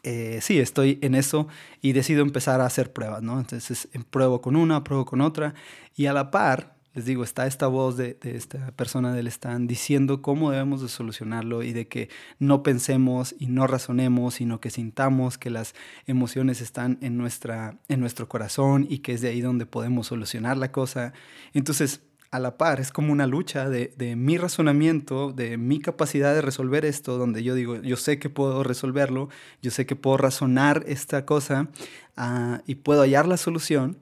eh, 0.03 0.39
sí, 0.41 0.59
estoy 0.59 0.99
en 1.01 1.15
eso 1.15 1.47
y 1.81 1.91
decido 1.91 2.21
empezar 2.21 2.61
a 2.61 2.65
hacer 2.65 2.93
pruebas, 2.93 3.21
¿no? 3.21 3.39
Entonces 3.39 3.89
pruebo 4.09 4.41
con 4.41 4.55
una, 4.55 4.83
pruebo 4.83 5.05
con 5.05 5.21
otra 5.21 5.53
y 5.95 6.05
a 6.05 6.13
la 6.13 6.31
par, 6.31 6.77
les 6.93 7.05
digo, 7.05 7.23
está 7.23 7.45
esta 7.45 7.67
voz 7.67 7.97
de, 7.97 8.17
esta 8.23 8.71
persona 8.71 9.13
del 9.13 9.27
stand 9.27 9.69
diciendo 9.69 10.21
cómo 10.21 10.51
debemos 10.51 10.81
de 10.81 10.87
solucionarlo 10.87 11.63
y 11.63 11.73
de 11.73 11.87
que 11.87 12.09
no 12.39 12.63
pensemos 12.63 13.35
y 13.37 13.47
no 13.47 13.67
razonemos, 13.67 14.35
sino 14.35 14.59
que 14.59 14.69
sintamos 14.69 15.37
que 15.37 15.49
las 15.49 15.75
emociones 16.07 16.61
están 16.61 16.97
en, 17.01 17.17
nuestra, 17.17 17.77
en 17.89 17.99
nuestro 17.99 18.27
corazón 18.27 18.87
y 18.89 18.99
que 18.99 19.13
es 19.13 19.21
de 19.21 19.29
ahí 19.29 19.41
donde 19.41 19.65
podemos 19.65 20.07
solucionar 20.07 20.57
la 20.57 20.71
cosa. 20.71 21.13
Entonces, 21.53 22.01
a 22.31 22.39
la 22.39 22.57
par, 22.57 22.79
es 22.79 22.91
como 22.91 23.11
una 23.11 23.25
lucha 23.25 23.69
de, 23.69 24.15
mi 24.15 24.37
razonamiento, 24.37 25.31
de 25.31 25.57
mi 25.57 25.79
capacidad 25.79 26.33
de 26.33 26.41
resolver 26.41 26.85
esto, 26.85 27.17
donde 27.17 27.43
yo 27.43 27.55
digo, 27.55 27.81
yo 27.81 27.95
sé 27.95 28.19
que 28.19 28.29
puedo 28.29 28.63
resolverlo, 28.63 29.29
yo 29.61 29.71
sé 29.71 29.85
que 29.85 29.95
puedo 29.95 30.17
razonar 30.17 30.83
esta 30.87 31.25
cosa 31.25 31.69
ah, 32.15 32.61
y 32.67 32.75
puedo 32.75 33.01
hallar 33.01 33.27
la 33.27 33.37
solución, 33.37 33.97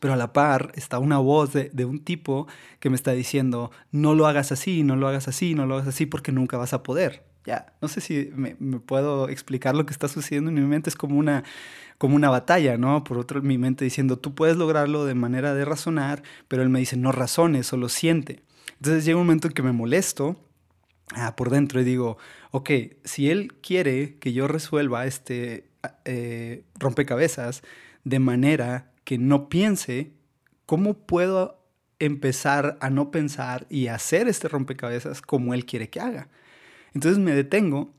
pero 0.00 0.12
a 0.12 0.16
la 0.16 0.32
par 0.32 0.70
está 0.74 0.98
una 0.98 1.18
voz 1.18 1.52
de, 1.52 1.84
un 1.84 2.04
tipo 2.04 2.46
que 2.78 2.90
me 2.90 2.96
está 2.96 3.12
diciendo, 3.12 3.72
no 3.90 4.14
lo 4.14 4.26
hagas 4.26 4.52
así, 4.52 4.84
no 4.84 4.94
lo 4.96 5.08
hagas 5.08 5.26
así, 5.26 5.54
no 5.54 5.66
lo 5.66 5.76
hagas 5.76 5.88
así, 5.88 6.06
porque 6.06 6.30
nunca 6.30 6.58
vas 6.58 6.72
a 6.74 6.82
poder. 6.82 7.27
No 7.80 7.88
sé 7.88 8.00
si 8.00 8.30
me, 8.34 8.56
me 8.58 8.80
puedo 8.80 9.28
explicar 9.28 9.74
lo 9.74 9.86
que 9.86 9.92
está 9.92 10.08
sucediendo 10.08 10.50
en 10.50 10.56
mi 10.56 10.62
mente, 10.62 10.90
es 10.90 10.96
como 10.96 11.18
una 11.18 11.44
como 11.98 12.14
una 12.14 12.30
batalla, 12.30 12.78
¿no? 12.78 13.02
Por 13.04 13.18
otro, 13.18 13.42
mi 13.42 13.58
mente 13.58 13.84
diciendo, 13.84 14.18
tú 14.18 14.34
puedes 14.34 14.56
lograrlo 14.56 15.04
de 15.04 15.14
manera 15.14 15.52
de 15.54 15.64
razonar, 15.64 16.22
pero 16.46 16.62
él 16.62 16.68
me 16.68 16.78
dice, 16.78 16.96
no 16.96 17.10
razones, 17.10 17.66
solo 17.66 17.88
siente. 17.88 18.42
Entonces 18.76 19.04
llega 19.04 19.18
un 19.18 19.26
momento 19.26 19.48
en 19.48 19.54
que 19.54 19.62
me 19.62 19.72
molesto 19.72 20.36
ah, 21.14 21.34
por 21.34 21.50
dentro 21.50 21.80
y 21.80 21.84
digo, 21.84 22.16
ok, 22.52 22.70
si 23.04 23.30
él 23.30 23.54
quiere 23.60 24.16
que 24.18 24.32
yo 24.32 24.46
resuelva 24.46 25.06
este 25.06 25.68
eh, 26.04 26.64
rompecabezas 26.78 27.62
de 28.04 28.18
manera 28.20 28.92
que 29.04 29.18
no 29.18 29.48
piense, 29.48 30.12
¿cómo 30.66 30.94
puedo 30.94 31.58
empezar 31.98 32.78
a 32.80 32.90
no 32.90 33.10
pensar 33.10 33.66
y 33.68 33.88
hacer 33.88 34.28
este 34.28 34.46
rompecabezas 34.48 35.20
como 35.20 35.54
él 35.54 35.66
quiere 35.66 35.90
que 35.90 36.00
haga? 36.00 36.28
Entonces 36.94 37.18
me 37.18 37.34
detengo 37.34 37.92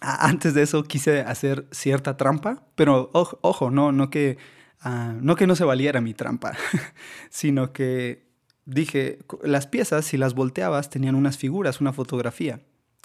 antes 0.00 0.54
de 0.54 0.62
eso 0.62 0.82
quise 0.84 1.20
hacer 1.20 1.66
cierta 1.70 2.16
trampa, 2.16 2.62
pero 2.74 3.10
ojo, 3.12 3.70
no, 3.70 3.92
no, 3.92 4.08
que, 4.10 4.38
ah, 4.80 5.14
no 5.20 5.36
que 5.36 5.46
no 5.46 5.54
se 5.56 5.64
valiera 5.64 6.00
mi 6.00 6.14
trampa, 6.14 6.54
sino 7.30 7.72
que 7.72 8.26
dije, 8.64 9.18
las 9.42 9.66
piezas, 9.66 10.06
si 10.06 10.16
las 10.16 10.34
volteabas, 10.34 10.90
tenían 10.90 11.14
unas 11.14 11.36
figuras, 11.36 11.80
una 11.80 11.92
fotografía. 11.92 12.60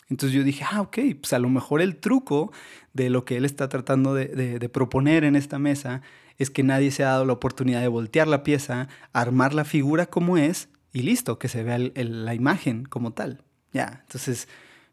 Entonces 0.07 0.38
yo 0.38 0.43
dije, 0.43 0.63
ah, 0.72 0.81
ok, 0.81 1.00
pues 1.19 1.34
a 1.34 1.39
lo 1.39 1.50
mejor 1.50 1.81
el 1.81 1.98
truco 1.98 2.51
de 2.93 3.10
lo 3.10 3.25
que 3.25 3.38
él 3.38 3.45
está 3.45 3.67
tratando 3.67 4.13
de, 4.13 4.69
proponer 4.69 5.24
en 5.24 5.36
esta 5.36 5.60
mesa 5.60 6.01
es 6.38 6.50
que 6.50 6.63
nadie 6.63 6.91
se 6.91 7.03
ha 7.03 7.07
dado 7.07 7.25
la 7.25 7.34
oportunidad 7.34 7.81
de 7.81 7.88
voltear 7.88 8.27
la 8.27 8.43
pieza, 8.43 8.88
armar 9.13 9.53
la 9.53 9.65
figura 9.65 10.05
como 10.05 10.38
es 10.38 10.69
y 10.93 11.01
listo, 11.01 11.39
que 11.39 11.48
se 11.48 11.63
vea 11.63 11.79
la 11.79 12.36
imagen 12.36 12.86
como 12.86 13.13
tal. 13.13 13.43
Ya, 13.74 14.03
entonces 14.03 14.48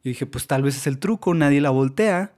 yo 0.04 0.08
dije, 0.08 0.26
pues 0.26 0.46
tal 0.46 0.62
vez 0.62 0.76
es 0.76 0.86
el 0.86 0.98
truco, 0.98 1.32
nadie 1.34 1.60
la 1.60 1.70
voltea. 1.70 2.34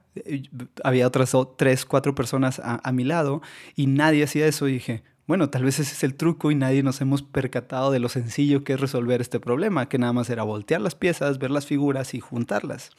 Había 0.84 1.06
otras 1.06 1.32
tres, 1.56 1.86
cuatro 1.86 2.14
personas 2.14 2.60
a, 2.62 2.92
mi 2.92 3.04
lado 3.04 3.40
y 3.74 3.86
nadie 3.86 4.24
hacía 4.24 4.46
eso. 4.46 4.68
Y 4.68 4.74
dije, 4.74 5.02
bueno, 5.26 5.48
tal 5.48 5.64
vez 5.64 5.78
ese 5.78 5.94
es 5.94 6.04
el 6.04 6.14
truco 6.14 6.50
y 6.50 6.54
nadie 6.54 6.82
nos 6.82 7.00
hemos 7.00 7.22
percatado 7.22 7.90
de 7.90 8.00
lo 8.00 8.10
sencillo 8.10 8.64
que 8.64 8.74
es 8.74 8.80
resolver 8.80 9.22
este 9.22 9.40
problema, 9.40 9.88
que 9.88 9.98
nada 9.98 10.12
más 10.12 10.28
era 10.28 10.42
voltear 10.42 10.82
las 10.82 10.94
piezas, 10.94 11.38
ver 11.38 11.50
las 11.50 11.66
figuras 11.66 12.12
y 12.12 12.20
juntarlas. 12.20 12.90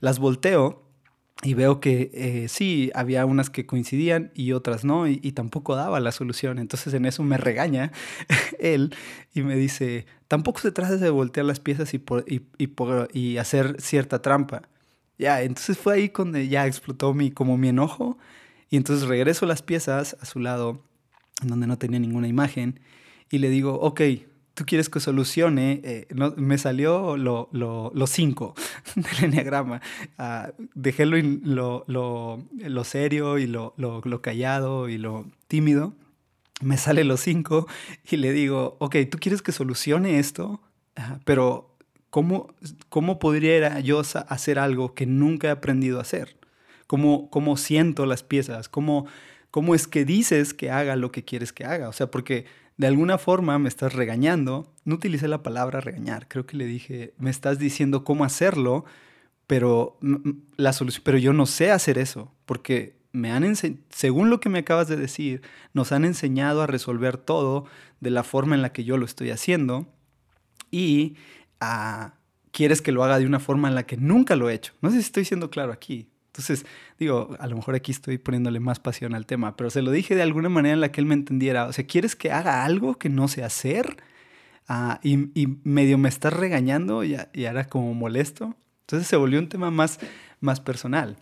Las 0.00 0.18
volteo 0.18 0.87
y 1.42 1.54
veo 1.54 1.80
que 1.80 2.10
eh, 2.14 2.48
sí, 2.48 2.90
había 2.94 3.24
unas 3.24 3.48
que 3.48 3.64
coincidían 3.64 4.32
y 4.34 4.52
otras 4.52 4.84
no, 4.84 5.06
y, 5.06 5.18
tampoco 5.32 5.76
daba 5.76 6.00
la 6.00 6.10
solución. 6.10 6.58
Entonces 6.58 6.92
en 6.94 7.04
eso 7.04 7.22
me 7.22 7.36
regaña 7.36 7.92
él 8.58 8.94
y 9.34 9.42
me 9.42 9.54
dice, 9.54 10.06
tampoco 10.26 10.60
se 10.60 10.72
trata 10.72 10.96
de 10.96 11.10
voltear 11.10 11.46
las 11.46 11.60
piezas 11.60 11.94
y, 11.94 12.02
y, 12.26 12.42
y, 13.12 13.36
hacer 13.36 13.80
cierta 13.80 14.20
trampa. 14.20 14.62
Ya, 15.16 15.42
entonces 15.42 15.78
fue 15.78 15.94
ahí 15.94 16.08
cuando 16.08 16.38
ya 16.38 16.66
explotó 16.66 17.14
mi, 17.14 17.30
como 17.30 17.56
mi 17.56 17.68
enojo, 17.68 18.18
y 18.70 18.76
entonces 18.76 19.08
regreso 19.08 19.46
las 19.46 19.62
piezas 19.62 20.16
a 20.20 20.26
su 20.26 20.40
lado, 20.40 20.84
donde 21.42 21.66
no 21.66 21.78
tenía 21.78 21.98
ninguna 21.98 22.28
imagen, 22.28 22.80
y 23.30 23.38
le 23.38 23.50
digo, 23.50 23.74
ok, 23.80 24.00
tú 24.58 24.66
quieres 24.66 24.88
que 24.88 24.98
solucione, 24.98 25.80
eh, 25.84 26.08
no, 26.12 26.34
me 26.36 26.58
salió 26.58 27.16
lo, 27.16 27.48
lo, 27.52 27.92
lo 27.94 28.06
cinco 28.08 28.56
del 28.96 29.26
enneagrama. 29.26 29.80
Uh, 30.18 30.50
dejé 30.74 31.06
lo, 31.06 31.84
lo, 31.86 32.84
serio 32.84 33.38
y 33.38 33.46
lo, 33.46 33.74
callado 34.20 34.88
y 34.88 34.98
lo 34.98 35.26
tímido. 35.46 35.94
Me 36.60 36.76
sale 36.76 37.04
lo 37.04 37.16
cinco 37.16 37.68
y 38.10 38.16
le 38.16 38.32
digo, 38.32 38.76
ok, 38.80 38.96
tú 39.08 39.18
quieres 39.20 39.42
que 39.42 39.52
solucione 39.52 40.18
esto, 40.18 40.60
pero 41.24 41.76
¿cómo, 42.10 42.52
¿cómo 42.88 43.20
podría 43.20 43.78
yo 43.78 44.00
hacer 44.00 44.58
algo 44.58 44.92
que 44.92 45.06
nunca 45.06 45.46
he 45.46 45.50
aprendido 45.52 45.98
a 45.98 46.02
hacer? 46.02 46.36
¿Cómo, 46.88 47.30
cómo 47.30 47.56
siento 47.56 48.06
las 48.06 48.24
piezas? 48.24 48.68
¿Cómo, 48.68 49.06
¿Cómo 49.52 49.76
es 49.76 49.86
que 49.86 50.04
dices 50.04 50.52
que 50.52 50.72
haga 50.72 50.96
lo 50.96 51.12
que 51.12 51.24
quieres 51.24 51.52
que 51.52 51.64
haga? 51.64 51.88
O 51.88 51.92
sea, 51.92 52.10
porque 52.10 52.46
de 52.78 52.86
alguna 52.86 53.18
forma 53.18 53.58
me 53.58 53.68
estás 53.68 53.92
regañando. 53.92 54.72
No 54.84 54.94
utilicé 54.94 55.28
la 55.28 55.42
palabra 55.42 55.80
regañar, 55.80 56.28
creo 56.28 56.46
que 56.46 56.56
le 56.56 56.64
dije, 56.64 57.12
me 57.18 57.28
estás 57.28 57.58
diciendo 57.58 58.04
cómo 58.04 58.24
hacerlo, 58.24 58.86
pero, 59.46 59.98
la 60.56 60.72
solución, 60.72 61.02
pero 61.04 61.18
yo 61.18 61.32
no 61.32 61.44
sé 61.44 61.70
hacer 61.70 61.98
eso, 61.98 62.32
porque 62.46 62.96
me 63.12 63.32
han 63.32 63.56
según 63.90 64.30
lo 64.30 64.40
que 64.40 64.48
me 64.48 64.60
acabas 64.60 64.88
de 64.88 64.96
decir, 64.96 65.42
nos 65.74 65.92
han 65.92 66.04
enseñado 66.04 66.62
a 66.62 66.66
resolver 66.66 67.16
todo 67.16 67.66
de 68.00 68.10
la 68.10 68.22
forma 68.22 68.54
en 68.54 68.62
la 68.62 68.72
que 68.72 68.84
yo 68.84 68.96
lo 68.96 69.04
estoy 69.04 69.30
haciendo 69.30 69.86
y 70.70 71.16
a, 71.60 72.14
quieres 72.52 72.82
que 72.82 72.92
lo 72.92 73.02
haga 73.02 73.18
de 73.18 73.26
una 73.26 73.40
forma 73.40 73.68
en 73.68 73.74
la 73.74 73.86
que 73.86 73.96
nunca 73.96 74.36
lo 74.36 74.50
he 74.50 74.54
hecho. 74.54 74.72
No 74.82 74.90
sé 74.90 74.96
si 74.96 75.02
estoy 75.02 75.24
siendo 75.24 75.50
claro 75.50 75.72
aquí. 75.72 76.08
Entonces, 76.38 76.66
digo, 77.00 77.36
a 77.40 77.48
lo 77.48 77.56
mejor 77.56 77.74
aquí 77.74 77.90
estoy 77.90 78.16
poniéndole 78.16 78.60
más 78.60 78.78
pasión 78.78 79.14
al 79.14 79.26
tema, 79.26 79.56
pero 79.56 79.70
se 79.70 79.82
lo 79.82 79.90
dije 79.90 80.14
de 80.14 80.22
alguna 80.22 80.48
manera 80.48 80.74
en 80.74 80.80
la 80.80 80.92
que 80.92 81.00
él 81.00 81.06
me 81.06 81.14
entendiera. 81.14 81.66
O 81.66 81.72
sea, 81.72 81.84
¿quieres 81.84 82.14
que 82.14 82.30
haga 82.30 82.64
algo 82.64 82.96
que 82.96 83.08
no 83.08 83.26
sé 83.26 83.42
hacer? 83.42 83.96
Ah, 84.68 85.00
y, 85.02 85.16
medio 85.64 85.98
me 85.98 86.08
estás 86.08 86.32
regañando 86.32 87.02
y, 87.02 87.16
y, 87.32 87.46
ahora 87.46 87.64
como 87.66 87.92
molesto. 87.92 88.54
Entonces 88.82 89.08
se 89.08 89.16
volvió 89.16 89.40
un 89.40 89.48
tema 89.48 89.72
más, 89.72 89.98
más 90.40 90.60
personal. 90.60 91.16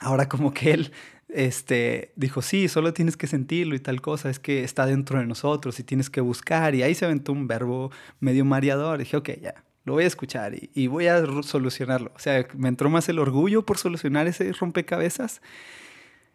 Ahora 0.00 0.28
como 0.28 0.54
que 0.54 0.72
él 0.72 0.92
este, 1.28 2.12
dijo, 2.14 2.40
sí, 2.40 2.68
solo 2.68 2.92
tienes 2.92 3.16
que 3.16 3.26
sentirlo 3.26 3.74
y 3.74 3.80
tal 3.80 4.00
cosa, 4.00 4.30
es 4.30 4.38
que 4.38 4.62
está 4.62 4.86
dentro 4.86 5.18
de 5.18 5.26
nosotros 5.26 5.80
y 5.80 5.82
tienes 5.82 6.10
que 6.10 6.20
buscar. 6.20 6.76
Y 6.76 6.82
ahí 6.82 6.94
se 6.94 7.06
aventó 7.06 7.32
un 7.32 7.48
verbo 7.48 7.90
medio 8.20 8.44
mareador. 8.44 8.98
dije, 9.00 9.16
ok, 9.16 9.30
ya, 9.42 9.64
lo 9.88 9.94
voy 9.94 10.04
a 10.04 10.08
escuchar 10.08 10.52
y, 10.54 10.86
voy 10.86 11.06
a 11.06 11.24
solucionarlo. 11.42 12.12
O 12.14 12.18
sea, 12.18 12.46
me 12.54 12.68
entró 12.68 12.90
más 12.90 13.08
el 13.08 13.18
orgullo 13.18 13.64
por 13.64 13.78
solucionar 13.78 14.26
ese 14.26 14.52
rompecabezas. 14.52 15.40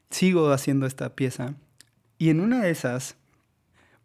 Sigo 0.09 0.51
haciendo 0.51 0.87
esta 0.87 1.15
pieza 1.15 1.53
y 2.17 2.29
en 2.29 2.39
una 2.39 2.63
de 2.63 2.71
esas 2.71 3.15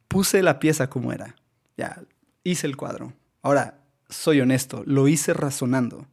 puse 0.06 0.42
la 0.42 0.58
pieza 0.60 0.90
como 0.90 1.14
era. 1.14 1.34
Ya, 1.78 2.02
hice 2.44 2.66
el 2.66 2.76
cuadro. 2.76 3.14
Ahora, 3.40 3.80
soy 4.10 4.42
honesto, 4.42 4.82
lo 4.84 5.08
hice 5.08 5.32
razonando. 5.32 6.06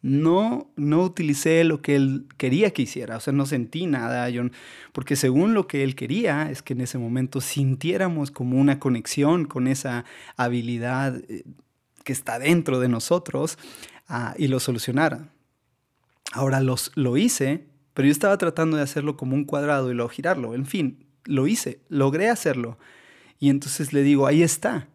No, 0.00 0.70
no 0.76 1.02
utilicé 1.02 1.64
lo 1.64 1.82
que 1.82 1.96
él 1.96 2.26
quería 2.36 2.70
que 2.70 2.82
hiciera, 2.82 3.16
o 3.16 3.20
sea, 3.20 3.32
no 3.32 3.46
sentí 3.46 3.86
nada, 3.86 4.30
yo, 4.30 4.44
porque 4.92 5.16
según 5.16 5.54
lo 5.54 5.66
que 5.66 5.82
él 5.82 5.96
quería 5.96 6.48
es 6.48 6.62
que 6.62 6.74
en 6.74 6.82
ese 6.82 6.98
momento 6.98 7.40
sintiéramos 7.40 8.30
como 8.30 8.60
una 8.60 8.78
conexión 8.78 9.46
con 9.46 9.66
esa 9.66 10.04
habilidad 10.36 11.16
eh, 11.28 11.42
que 12.06 12.12
está 12.12 12.38
dentro 12.38 12.78
de 12.78 12.88
nosotros 12.88 13.58
ah, 14.08 14.34
y 14.38 14.46
lo 14.46 14.60
solucionara. 14.60 15.28
Ahora 16.32 16.60
los, 16.60 16.92
lo 16.94 17.16
hice, 17.16 17.66
pero 17.94 18.06
yo 18.06 18.12
estaba 18.12 18.38
tratando 18.38 18.76
de 18.76 18.84
hacerlo 18.84 19.16
como 19.16 19.34
un 19.34 19.44
cuadrado 19.44 19.90
y 19.90 19.94
luego 19.94 20.08
girarlo. 20.08 20.54
En 20.54 20.66
fin, 20.66 21.04
lo 21.24 21.48
hice, 21.48 21.80
logré 21.88 22.30
hacerlo. 22.30 22.78
Y 23.40 23.50
entonces 23.50 23.92
le 23.92 24.04
digo, 24.04 24.28
ahí 24.28 24.44
está. 24.44 24.88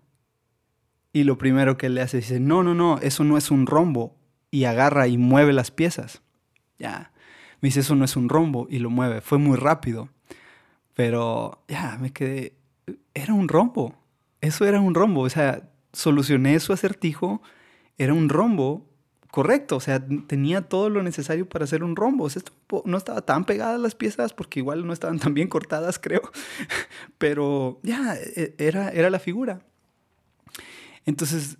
Y 1.11 1.25
lo 1.25 1.37
primero 1.37 1.77
que 1.77 1.89
le 1.89 2.01
hace 2.01 2.17
dice, 2.17 2.39
no, 2.39 2.63
no, 2.63 2.73
no, 2.73 2.97
eso 2.99 3.25
no 3.25 3.37
es 3.37 3.51
un 3.51 3.67
rombo. 3.67 4.15
Y 4.49 4.63
agarra 4.63 5.09
y 5.09 5.17
mueve 5.17 5.51
las 5.51 5.69
piezas. 5.69 6.21
Ya. 6.79 7.11
Me 7.59 7.67
dice, 7.67 7.81
eso 7.81 7.95
no 7.95 8.05
es 8.05 8.15
un 8.15 8.29
rombo. 8.29 8.67
Y 8.69 8.79
lo 8.79 8.89
mueve. 8.89 9.19
Fue 9.19 9.37
muy 9.37 9.57
rápido. 9.57 10.07
Pero 10.93 11.61
ya, 11.67 11.97
me 11.99 12.13
quedé. 12.13 12.55
Era 13.13 13.33
un 13.33 13.49
rombo. 13.49 13.95
Eso 14.39 14.63
era 14.65 14.79
un 14.79 14.95
rombo. 14.95 15.21
O 15.21 15.29
sea, 15.29 15.70
solucioné 15.93 16.59
su 16.59 16.73
acertijo, 16.73 17.41
era 17.97 18.13
un 18.13 18.29
rombo 18.29 18.87
correcto, 19.31 19.77
o 19.77 19.79
sea, 19.79 20.05
tenía 20.27 20.61
todo 20.61 20.89
lo 20.89 21.01
necesario 21.01 21.47
para 21.47 21.63
hacer 21.63 21.83
un 21.83 21.95
rombo. 21.95 22.25
O 22.25 22.29
sea, 22.29 22.41
no 22.85 22.97
estaba 22.97 23.21
tan 23.21 23.45
pegadas 23.45 23.79
las 23.79 23.95
piezas 23.95 24.33
porque 24.33 24.59
igual 24.59 24.85
no 24.85 24.93
estaban 24.93 25.19
tan 25.19 25.33
bien 25.33 25.47
cortadas, 25.47 25.99
creo, 26.01 26.21
pero 27.17 27.79
ya, 27.81 28.15
e, 28.15 28.55
era, 28.57 28.89
era 28.89 29.09
la 29.09 29.19
figura. 29.19 29.61
Entonces 31.05 31.57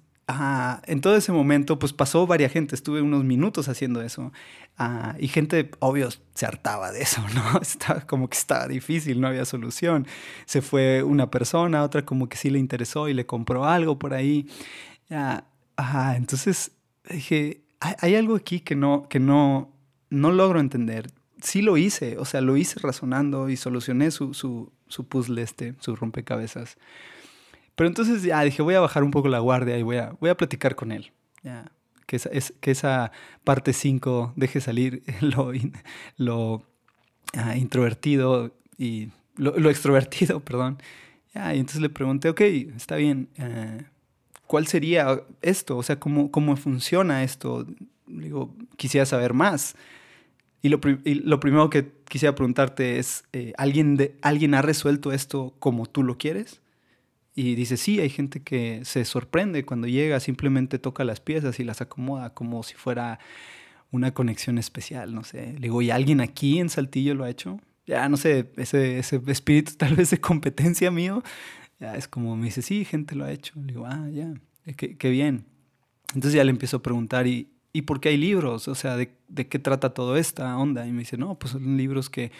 en 0.87 1.01
todo 1.01 1.15
ese 1.15 1.31
momento, 1.31 1.77
pues 1.77 1.93
pasó 1.93 2.25
varias 2.25 2.51
gente, 2.51 2.75
estuve 2.75 3.01
unos 3.01 3.23
minutos 3.23 3.67
haciendo 3.67 4.01
eso. 4.01 4.31
Ah, 4.77 5.15
y 5.19 5.27
gente, 5.27 5.71
obvio, 5.79 6.09
se 6.33 6.45
hartaba 6.45 6.91
de 6.91 7.01
eso, 7.01 7.21
¿no? 7.35 7.59
Estaba 7.61 8.01
como 8.01 8.29
que 8.29 8.37
estaba 8.37 8.67
difícil, 8.67 9.19
no 9.19 9.27
había 9.27 9.45
solución. 9.45 10.07
Se 10.45 10.61
fue 10.61 11.03
una 11.03 11.29
persona, 11.29 11.83
otra 11.83 12.05
como 12.05 12.29
que 12.29 12.37
sí 12.37 12.49
le 12.49 12.59
interesó 12.59 13.09
y 13.09 13.13
le 13.13 13.25
compró 13.25 13.65
algo 13.65 13.99
por 13.99 14.13
ahí. 14.13 14.47
Ah, 15.09 15.43
entonces 16.15 16.71
dije, 17.09 17.61
hay, 17.79 18.15
algo 18.15 18.35
aquí 18.35 18.61
que 18.61 18.75
no, 18.75 19.07
que 19.09 19.19
no, 19.19 19.73
no 20.09 20.31
logro 20.31 20.59
entender. 20.59 21.11
Sí 21.41 21.61
lo 21.61 21.77
hice, 21.77 22.17
o 22.17 22.25
sea, 22.25 22.39
lo 22.41 22.55
hice 22.55 22.79
razonando 22.79 23.49
y 23.49 23.57
solucioné 23.57 24.11
su, 24.11 24.33
su, 24.33 24.71
su 24.87 25.07
puzzle 25.07 25.41
este, 25.41 25.73
su 25.79 25.95
rompecabezas. 25.95 26.77
Pero 27.81 27.89
entonces 27.89 28.21
ya 28.21 28.43
dije, 28.43 28.61
voy 28.61 28.75
a 28.75 28.79
bajar 28.79 29.03
un 29.03 29.09
poco 29.09 29.27
la 29.27 29.39
guardia 29.39 29.75
y 29.75 29.81
voy 29.81 29.97
a, 29.97 30.15
voy 30.19 30.29
a 30.29 30.37
platicar 30.37 30.75
con 30.75 30.91
él. 30.91 31.11
Ya, 31.41 31.71
que, 32.05 32.17
esa, 32.17 32.29
es, 32.29 32.53
que 32.61 32.69
esa 32.69 33.11
parte 33.43 33.73
5 33.73 34.33
deje 34.35 34.61
salir 34.61 35.01
lo, 35.21 35.51
lo 36.15 36.63
ah, 37.35 37.57
introvertido 37.57 38.53
y 38.77 39.09
lo, 39.35 39.67
extrovertido, 39.71 40.39
perdón. 40.45 40.77
Y 41.33 41.57
entonces 41.57 41.81
le 41.81 41.89
pregunté, 41.89 42.29
ok, 42.29 42.41
está 42.41 42.97
bien, 42.97 43.29
eh, 43.37 43.83
¿cuál 44.45 44.67
sería 44.67 45.23
esto? 45.41 45.75
O 45.75 45.81
sea, 45.81 45.99
¿cómo, 45.99 46.29
cómo 46.29 46.57
funciona 46.57 47.23
esto? 47.23 47.65
Digo, 48.05 48.55
quisiera 48.77 49.07
saber 49.07 49.33
más. 49.33 49.75
Y 50.61 50.69
lo, 50.69 50.79
lo 51.03 51.39
primero 51.39 51.71
que 51.71 51.91
quisiera 52.07 52.35
preguntarte 52.35 52.99
es, 52.99 53.23
eh, 53.33 53.53
¿alguien, 53.57 53.97
de, 53.97 54.19
¿alguien 54.21 54.53
ha 54.53 54.61
resuelto 54.61 55.11
esto 55.11 55.55
como 55.57 55.87
tú 55.87 56.03
lo 56.03 56.19
quieres? 56.19 56.61
Y 57.33 57.55
dice, 57.55 57.77
sí, 57.77 57.99
hay 57.99 58.09
gente 58.09 58.41
que 58.41 58.81
se 58.83 59.05
sorprende 59.05 59.65
cuando 59.65 59.87
llega, 59.87 60.19
simplemente 60.19 60.79
toca 60.79 61.03
las 61.03 61.21
piezas 61.21 61.59
y 61.59 61.63
las 61.63 61.81
acomoda 61.81 62.33
como 62.33 62.61
si 62.63 62.75
fuera 62.75 63.19
una 63.89 64.13
conexión 64.13 64.57
especial, 64.57 65.13
no 65.13 65.23
sé. 65.23 65.53
Le 65.53 65.61
digo, 65.61 65.81
¿y 65.81 65.91
alguien 65.91 66.21
aquí 66.21 66.59
en 66.59 66.69
Saltillo 66.69 67.13
lo 67.15 67.23
ha 67.23 67.29
hecho? 67.29 67.59
Ya, 67.85 68.07
no 68.09 68.17
sé, 68.17 68.51
ese, 68.57 68.99
ese 68.99 69.21
espíritu 69.27 69.73
tal 69.77 69.95
vez 69.95 70.09
de 70.09 70.19
competencia 70.19 70.91
mío, 70.91 71.23
ya 71.79 71.95
es 71.95 72.07
como 72.07 72.35
me 72.35 72.45
dice, 72.45 72.61
sí, 72.61 72.85
gente 72.85 73.15
lo 73.15 73.25
ha 73.25 73.31
hecho. 73.31 73.53
Le 73.59 73.73
digo, 73.73 73.85
ah, 73.85 74.07
ya, 74.11 74.33
eh, 74.65 74.73
qué, 74.75 74.97
qué 74.97 75.09
bien. 75.09 75.45
Entonces 76.13 76.33
ya 76.33 76.43
le 76.43 76.51
empiezo 76.51 76.77
a 76.77 76.83
preguntar, 76.83 77.27
¿y, 77.27 77.49
¿y 77.73 77.83
por 77.83 77.99
qué 77.99 78.09
hay 78.09 78.17
libros? 78.17 78.67
O 78.67 78.75
sea, 78.75 78.97
¿de, 78.97 79.13
¿de 79.27 79.47
qué 79.47 79.59
trata 79.59 79.93
toda 79.93 80.19
esta 80.19 80.57
onda? 80.57 80.85
Y 80.85 80.91
me 80.91 80.99
dice, 80.99 81.17
no, 81.17 81.39
pues 81.39 81.53
son 81.53 81.77
libros 81.77 82.09
que 82.09 82.31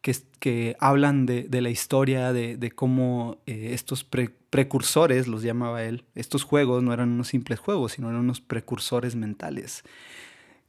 que, 0.00 0.76
hablan 0.80 1.26
de, 1.26 1.48
la 1.60 1.70
historia, 1.70 2.32
de, 2.32 2.72
cómo 2.74 3.38
eh, 3.46 3.70
estos 3.72 4.04
precursores, 4.04 5.28
los 5.28 5.42
llamaba 5.42 5.82
él, 5.84 6.04
estos 6.14 6.44
juegos 6.44 6.82
no 6.82 6.92
eran 6.92 7.10
unos 7.10 7.28
simples 7.28 7.58
juegos, 7.58 7.92
sino 7.92 8.08
eran 8.08 8.22
unos 8.22 8.40
precursores 8.40 9.16
mentales, 9.16 9.84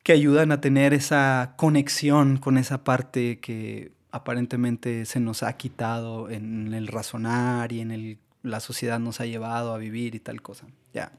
que 0.04 0.12
ayudan 0.12 0.52
a 0.52 0.62
tener 0.62 0.94
esa 0.94 1.54
conexión 1.58 2.38
con 2.38 2.58
esa 2.58 2.84
parte 2.84 3.40
que 3.40 3.92
aparentemente 4.12 5.06
se 5.06 5.20
nos 5.20 5.44
ha 5.44 5.54
quitado 5.54 6.30
en 6.30 6.74
el 6.74 6.88
razonar 6.88 7.72
y 7.72 7.80
en 7.80 7.92
el, 7.92 8.18
la 8.44 8.60
sociedad 8.60 9.00
nos 9.00 9.22
ha 9.22 9.26
llevado 9.26 9.74
a 9.74 9.78
vivir 9.78 10.16
y 10.16 10.20
tal 10.20 10.42
cosa. 10.42 10.68
Ya. 10.94 11.14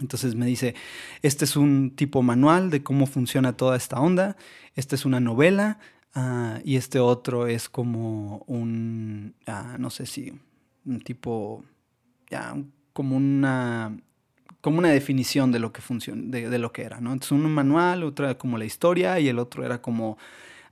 Entonces 0.00 0.34
me 0.34 0.46
dice, 0.46 0.74
este 1.22 1.44
es 1.44 1.56
un 1.56 1.94
tipo 1.94 2.22
manual 2.22 2.70
de 2.70 2.82
cómo 2.82 3.06
funciona 3.06 3.56
toda 3.56 3.76
esta 3.76 3.98
onda, 3.98 4.36
esta 4.74 4.94
es 4.94 5.06
una 5.06 5.20
novela, 5.20 5.78
Ah, 6.18 6.60
y 6.64 6.76
este 6.76 6.98
otro 6.98 7.46
es 7.46 7.68
como 7.68 8.38
un, 8.46 9.34
ah, 9.46 9.76
no 9.78 9.90
sé 9.90 10.06
si, 10.06 10.32
un 10.86 11.02
tipo, 11.02 11.62
ya, 12.30 12.56
como 12.94 13.16
una, 13.18 13.94
como 14.62 14.78
una 14.78 14.88
definición 14.88 15.52
de 15.52 15.58
lo 15.58 15.74
que 15.74 15.82
funciona, 15.82 16.22
de, 16.24 16.58
lo 16.58 16.72
que 16.72 16.84
era, 16.84 17.02
¿no? 17.02 17.12
Entonces 17.12 17.32
un 17.32 17.52
manual, 17.52 18.02
otro 18.02 18.24
era 18.24 18.38
como 18.38 18.56
la 18.56 18.64
historia 18.64 19.20
y 19.20 19.28
el 19.28 19.38
otro 19.38 19.62
era 19.62 19.82
como 19.82 20.16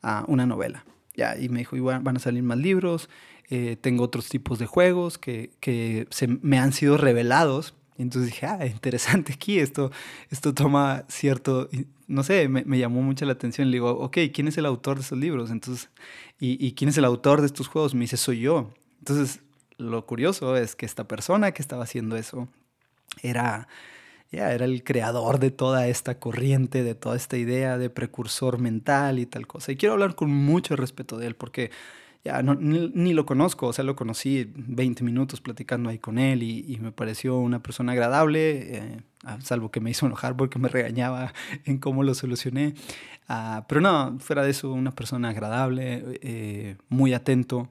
ah, 0.03 0.25
una 0.29 0.47
novela. 0.47 0.87
Ya, 1.15 1.37
y 1.39 1.51
me 1.51 1.59
dijo, 1.59 1.77
van 1.83 2.17
a 2.17 2.21
salir 2.21 2.43
más 2.43 2.57
libros, 2.57 3.11
eh, 3.51 3.77
tengo 3.79 4.03
otros 4.05 4.31
tipos 4.31 4.59
de 4.59 4.65
juegos 4.65 5.19
que, 5.19 5.51
que 5.61 6.07
se 6.09 6.27
me 6.27 6.59
han 6.59 6.73
sido 6.73 6.97
revelados 6.97 7.75
entonces 8.03 8.33
dije, 8.33 8.47
ah, 8.47 8.67
interesante 8.67 9.33
aquí, 9.33 9.59
esto, 9.59 9.93
esto 10.31 10.53
toma 10.53 11.05
cierto, 11.09 11.69
no 12.09 12.25
sé, 12.25 12.49
me, 12.49 12.65
me, 12.65 12.79
llamó 12.79 13.03
mucho 13.03 13.25
la 13.25 13.33
atención. 13.33 13.71
Le 13.71 13.77
digo, 13.77 13.91
ok, 13.91 14.19
¿quién 14.33 14.49
es 14.49 14.59
el 14.59 14.67
autor 14.67 14.97
de 14.97 15.03
estos 15.03 15.19
libros? 15.19 15.51
Entonces, 15.51 15.91
¿y, 16.41 16.65
¿y, 16.65 16.73
quién 16.73 16.89
es 16.89 16.99
el 16.99 17.05
autor 17.05 17.41
de 17.41 17.47
estos 17.47 17.69
juegos? 17.69 17.95
Me 17.95 18.03
dice, 18.03 18.17
soy 18.17 18.41
yo. 18.41 18.73
Entonces, 18.99 19.41
lo 19.77 20.07
curioso 20.07 20.57
es 20.57 20.75
que 20.77 20.87
esta 20.87 21.07
persona 21.07 21.53
que 21.53 21.63
estaba 21.63 21.85
haciendo 21.85 22.17
eso 22.17 22.49
era, 23.23 23.69
ya 24.33 24.53
era 24.53 24.65
el 24.65 24.83
creador 24.83 25.39
de 25.39 25.51
toda 25.51 25.87
esta 25.87 26.19
corriente, 26.19 26.83
de 26.83 26.95
toda 26.95 27.17
esta 27.17 27.37
idea 27.37 27.79
de 27.79 27.91
precursor 27.91 28.59
mental 28.59 29.19
y 29.19 29.27
tal 29.27 29.47
cosa. 29.47 29.73
Y 29.73 29.77
quiero 29.77 29.93
hablar 29.95 30.17
con 30.17 30.31
mucho 30.31 30.75
respeto 30.77 31.19
de 31.19 31.29
él 31.29 31.37
porque 31.37 31.71
ya 32.25 32.43
no, 32.43 32.55
ni, 32.55 33.13
lo 33.13 33.27
conozco, 33.27 33.67
o 33.67 33.73
sea, 33.75 33.85
lo 33.85 33.97
conocí 33.97 34.51
20 34.55 35.05
minutos 35.05 35.43
platicando 35.43 35.91
ahí 35.91 35.99
con 35.99 36.19
él 36.19 36.43
y, 36.43 36.79
me 36.81 36.91
pareció 36.91 37.37
una 37.37 37.63
persona 37.63 37.93
agradable, 37.93 38.77
eh, 38.79 39.01
salvo 39.41 39.71
que 39.71 39.81
me 39.81 39.91
hizo 39.91 40.07
enojar 40.07 40.35
porque 40.35 40.59
me 40.59 40.71
regañaba 40.71 41.35
en 41.67 41.79
cómo 41.79 42.03
lo 42.03 42.15
solucioné. 42.15 42.75
Ah, 43.29 43.67
pero 43.69 43.83
no, 43.83 44.19
fuera 44.21 44.43
de 44.43 44.51
eso, 44.51 44.73
una 44.73 44.93
persona 44.93 45.29
agradable, 45.31 46.19
eh, 46.23 46.77
muy 46.89 47.13
atento. 47.13 47.69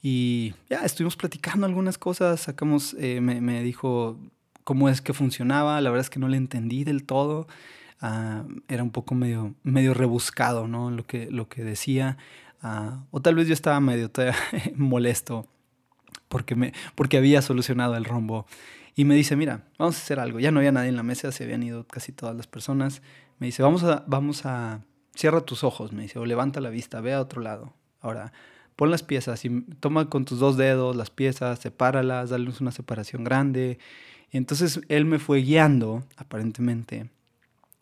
Y 0.00 0.54
ya 0.70 0.84
estuvimos 0.84 1.16
platicando 1.16 1.66
algunas 1.66 1.98
cosas, 1.98 2.40
sacamos, 2.40 2.94
eh, 3.00 3.20
me, 3.20 3.40
me, 3.40 3.64
dijo 3.64 4.16
cómo 4.62 4.88
es 4.88 5.00
que 5.00 5.12
funcionaba, 5.12 5.80
la 5.80 5.90
verdad 5.90 6.02
es 6.04 6.10
que 6.10 6.20
no 6.20 6.28
le 6.28 6.36
entendí 6.36 6.84
del 6.84 7.04
todo. 7.04 7.48
Ah, 8.00 8.44
era 8.68 8.84
un 8.84 8.90
poco 8.90 9.16
medio, 9.16 9.54
medio 9.64 9.92
rebuscado, 9.92 10.68
¿no? 10.68 10.90
Lo 10.90 11.04
que, 11.04 11.28
lo 11.32 11.48
que 11.48 11.64
decía. 11.64 12.16
Ah, 12.62 13.04
o 13.10 13.20
tal 13.20 13.34
vez 13.34 13.46
yo 13.46 13.54
estaba 13.54 13.78
medio 13.80 14.10
molesto 14.74 15.48
porque, 16.28 16.54
me, 16.54 16.72
porque 16.94 17.16
había 17.16 17.42
solucionado 17.42 17.96
el 17.96 18.04
rombo. 18.04 18.46
Y 18.94 19.04
me 19.04 19.14
dice, 19.14 19.36
mira, 19.36 19.64
vamos 19.78 19.96
a 19.96 19.98
hacer 20.00 20.20
algo. 20.20 20.40
Ya 20.40 20.50
no 20.50 20.58
había 20.58 20.72
nadie 20.72 20.88
en 20.88 20.96
la 20.96 21.02
mesa, 21.02 21.30
se 21.32 21.44
habían 21.44 21.62
ido 21.62 21.86
casi 21.86 22.12
todas 22.12 22.36
las 22.36 22.46
personas. 22.46 23.02
Me 23.38 23.46
dice, 23.46 23.62
vamos 23.62 23.84
a, 23.84 24.04
vamos 24.06 24.44
a, 24.44 24.82
cierra 25.14 25.40
tus 25.40 25.62
ojos, 25.62 25.92
me 25.92 26.02
dice, 26.02 26.18
o 26.18 26.26
levanta 26.26 26.60
la 26.60 26.70
vista, 26.70 27.00
ve 27.00 27.14
a 27.14 27.20
otro 27.20 27.40
lado. 27.40 27.74
Ahora, 28.00 28.32
pon 28.76 28.90
las 28.90 29.02
piezas 29.02 29.44
y 29.44 29.62
toma 29.80 30.08
con 30.10 30.24
tus 30.24 30.40
dos 30.40 30.56
dedos 30.56 30.96
las 30.96 31.10
piezas, 31.10 31.60
sepáralas, 31.60 32.30
dale 32.30 32.50
una 32.60 32.72
separación 32.72 33.24
grande. 33.24 33.78
Y 34.30 34.36
entonces 34.36 34.80
él 34.88 35.04
me 35.04 35.18
fue 35.18 35.40
guiando, 35.42 36.04
aparentemente, 36.16 37.08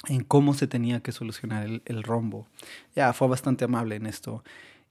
en 0.09 0.23
cómo 0.23 0.55
se 0.55 0.67
tenía 0.67 1.01
que 1.01 1.13
solucionar 1.13 1.67
el, 1.85 2.03
rombo. 2.03 2.47
Ya, 2.95 3.13
fue 3.13 3.29
bastante 3.29 3.65
amable 3.65 3.97
en 3.97 4.07
esto. 4.07 4.45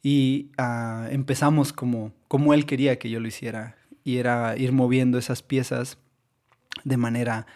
Y 0.03 0.49
ah, 0.57 1.07
empezamos 1.11 1.73
como, 1.73 2.11
como 2.27 2.53
él 2.53 2.65
quería 2.65 2.99
que 2.99 3.09
yo 3.09 3.19
lo 3.19 3.27
hiciera. 3.27 3.77
Y 4.03 4.17
era 4.17 4.55
ir 4.57 4.71
moviendo 4.71 5.17
esas 5.17 5.41
piezas 5.41 5.97
de 6.83 6.97
manera 6.97 7.47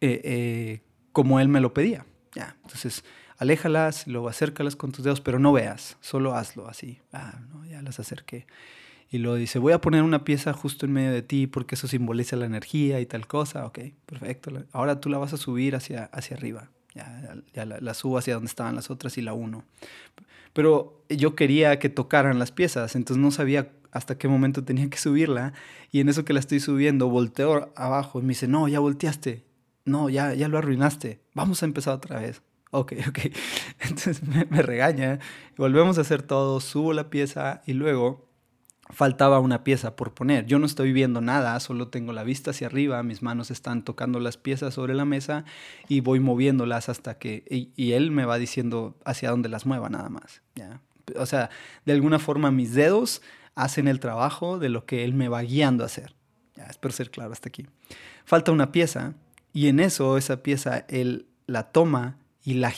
eh, 0.00 0.20
eh, 0.24 0.80
como 1.12 1.40
él 1.40 1.48
me 1.48 1.60
lo 1.60 1.72
pedía. 1.72 2.04
Ya, 2.34 2.56
entonces, 2.62 3.04
aléjalas, 3.38 4.06
luego 4.06 4.28
acércalas 4.28 4.76
con 4.76 4.92
tus 4.92 5.04
dedos, 5.04 5.22
pero 5.22 5.38
no 5.38 5.52
veas, 5.52 5.96
solo 6.00 6.34
hazlo 6.34 6.68
así. 6.68 7.00
Ah, 7.12 7.40
no, 7.50 7.64
ya 7.64 7.80
las 7.80 7.98
acerqué. 7.98 8.46
Y 9.08 9.18
luego 9.18 9.36
dice, 9.36 9.58
voy 9.58 9.72
a 9.72 9.80
poner 9.80 10.02
una 10.02 10.24
pieza 10.24 10.52
justo 10.52 10.84
en 10.84 10.92
medio 10.92 11.12
de 11.12 11.22
ti 11.22 11.46
porque 11.46 11.76
eso 11.76 11.86
simboliza 11.86 12.36
la 12.36 12.46
energía 12.46 13.00
y 13.00 13.06
tal 13.06 13.26
cosa. 13.26 13.64
Ok, 13.64 13.78
perfecto. 14.04 14.52
Ahora 14.72 15.00
tú 15.00 15.08
la 15.08 15.18
vas 15.18 15.32
a 15.32 15.36
subir 15.36 15.76
hacia, 15.76 16.04
hacia 16.06 16.36
arriba. 16.36 16.70
Ya, 16.96 17.64
la, 17.64 17.94
subo 17.94 18.16
hacia 18.16 18.34
donde 18.34 18.48
estaban 18.48 18.74
las 18.74 18.90
otras 18.90 19.18
y 19.18 19.22
la 19.22 19.34
uno. 19.34 19.64
Pero 20.52 21.04
yo 21.10 21.36
quería 21.36 21.78
que 21.78 21.90
tocaran 21.90 22.38
las 22.38 22.52
piezas, 22.52 22.96
entonces 22.96 23.22
no 23.22 23.30
sabía 23.30 23.70
hasta 23.92 24.16
qué 24.16 24.28
momento 24.28 24.64
tenía 24.64 24.88
que 24.88 24.96
subirla. 24.96 25.52
Y 25.92 26.00
en 26.00 26.08
eso 26.08 26.24
que 26.24 26.32
la 26.32 26.40
estoy 26.40 26.60
subiendo, 26.60 27.08
volteo 27.08 27.72
abajo 27.76 28.18
y 28.18 28.22
me 28.22 28.28
dice, 28.28 28.48
no, 28.48 28.66
ya 28.68 28.80
volteaste. 28.80 29.44
No, 29.84 30.08
ya, 30.08 30.34
ya 30.34 30.48
lo 30.48 30.58
arruinaste. 30.58 31.20
Vamos 31.34 31.62
a 31.62 31.66
empezar 31.66 31.94
otra 31.94 32.18
vez. 32.20 32.42
Ok, 32.70 32.94
ok. 33.08 33.18
Entonces 33.80 34.22
me, 34.22 34.46
me 34.46 34.62
regaña. 34.62 35.18
Volvemos 35.56 35.98
a 35.98 36.00
hacer 36.00 36.22
todo, 36.22 36.60
subo 36.60 36.92
la 36.92 37.10
pieza 37.10 37.62
y 37.66 37.74
luego 37.74 38.25
faltaba 38.90 39.40
una 39.40 39.64
pieza 39.64 39.96
por 39.96 40.14
poner. 40.14 40.46
Yo 40.46 40.58
no 40.58 40.66
estoy 40.66 40.92
viendo 40.92 41.20
nada, 41.20 41.58
solo 41.60 41.88
tengo 41.88 42.12
la 42.12 42.22
vista 42.22 42.50
hacia 42.50 42.68
arriba, 42.68 43.02
mis 43.02 43.22
manos 43.22 43.50
están 43.50 43.82
tocando 43.82 44.20
las 44.20 44.36
piezas 44.36 44.74
sobre 44.74 44.94
la 44.94 45.04
mesa 45.04 45.44
y 45.88 46.00
voy 46.00 46.20
moviéndolas 46.20 46.88
hasta 46.88 47.18
que... 47.18 47.44
Y, 47.48 47.92
él 47.92 48.10
me 48.10 48.24
va 48.24 48.38
diciendo 48.38 48.96
hacia 49.04 49.30
dónde 49.30 49.48
las 49.48 49.66
mueva 49.66 49.88
nada 49.88 50.08
más. 50.08 50.42
¿ya? 50.54 50.80
O 51.16 51.26
sea, 51.26 51.50
de 51.84 51.92
alguna 51.92 52.18
forma 52.18 52.50
mis 52.50 52.74
dedos 52.74 53.22
hacen 53.54 53.88
el 53.88 54.00
trabajo 54.00 54.58
de 54.58 54.68
lo 54.68 54.86
que 54.86 55.04
él 55.04 55.14
me 55.14 55.28
va 55.28 55.42
guiando 55.42 55.82
a 55.82 55.86
hacer. 55.86 56.14
Ya, 56.56 56.64
espero 56.64 56.92
ser 56.92 57.10
claro 57.10 57.32
hasta 57.32 57.48
aquí. 57.48 57.66
Falta 58.24 58.52
una 58.52 58.72
pieza 58.72 59.14
y 59.52 59.68
en 59.68 59.80
eso 59.80 60.16
esa 60.16 60.42
pieza 60.42 60.84
él 60.88 61.26
la 61.46 61.70
toma 61.70 62.18
y 62.44 62.54
la... 62.54 62.72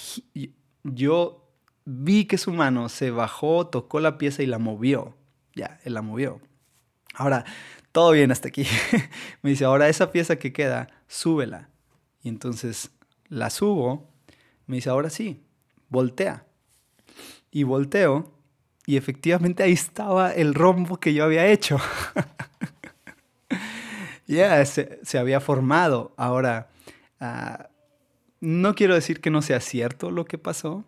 Yo 0.85 1.51
vi 1.85 2.25
que 2.27 2.38
su 2.38 2.53
mano 2.53 2.88
se 2.88 3.11
bajó, 3.11 3.66
tocó 3.66 4.01
la 4.01 4.16
pieza 4.18 4.42
y 4.42 4.47
la 4.47 4.59
movió 4.59 5.17
ya, 5.59 5.79
él 5.85 5.94
la 5.94 6.03
movió. 6.03 6.40
Ahora, 7.14 7.44
todo 7.92 8.12
bien 8.12 8.31
hasta 8.31 8.49
aquí. 8.49 8.64
me 9.42 9.51
dice, 9.51 9.64
ahora 9.64 9.88
esa 9.88 10.12
pieza 10.12 10.37
que 10.37 10.53
queda, 10.53 10.88
súbela. 11.09 11.68
Y 12.23 12.29
entonces 12.29 12.90
la 13.29 13.51
subo. 13.51 14.09
Me 14.66 14.77
dice, 14.77 14.88
ahora 14.88 15.11
sí, 15.11 15.42
voltea. 15.88 16.47
Y 17.51 17.64
volteo. 17.64 18.33
Y 18.87 18.97
efectivamente 18.97 19.62
ahí 19.62 19.73
estaba 19.73 20.33
el 20.33 20.55
rombo 20.55 20.99
que 20.99 21.12
yo 21.12 21.25
había 21.25 21.47
hecho. 21.47 21.79
ya, 24.27 24.64
se, 24.64 25.18
había 25.18 25.40
formado. 25.40 26.14
Ahora, 26.16 26.71
ah, 27.21 27.68
no 28.40 28.75
quiero 28.75 28.94
decir 28.94 29.21
que 29.21 29.31
no 29.31 29.42
sea 29.42 29.61
cierto 29.61 30.11
lo 30.11 30.25
que 30.25 30.38
pasó, 30.38 30.85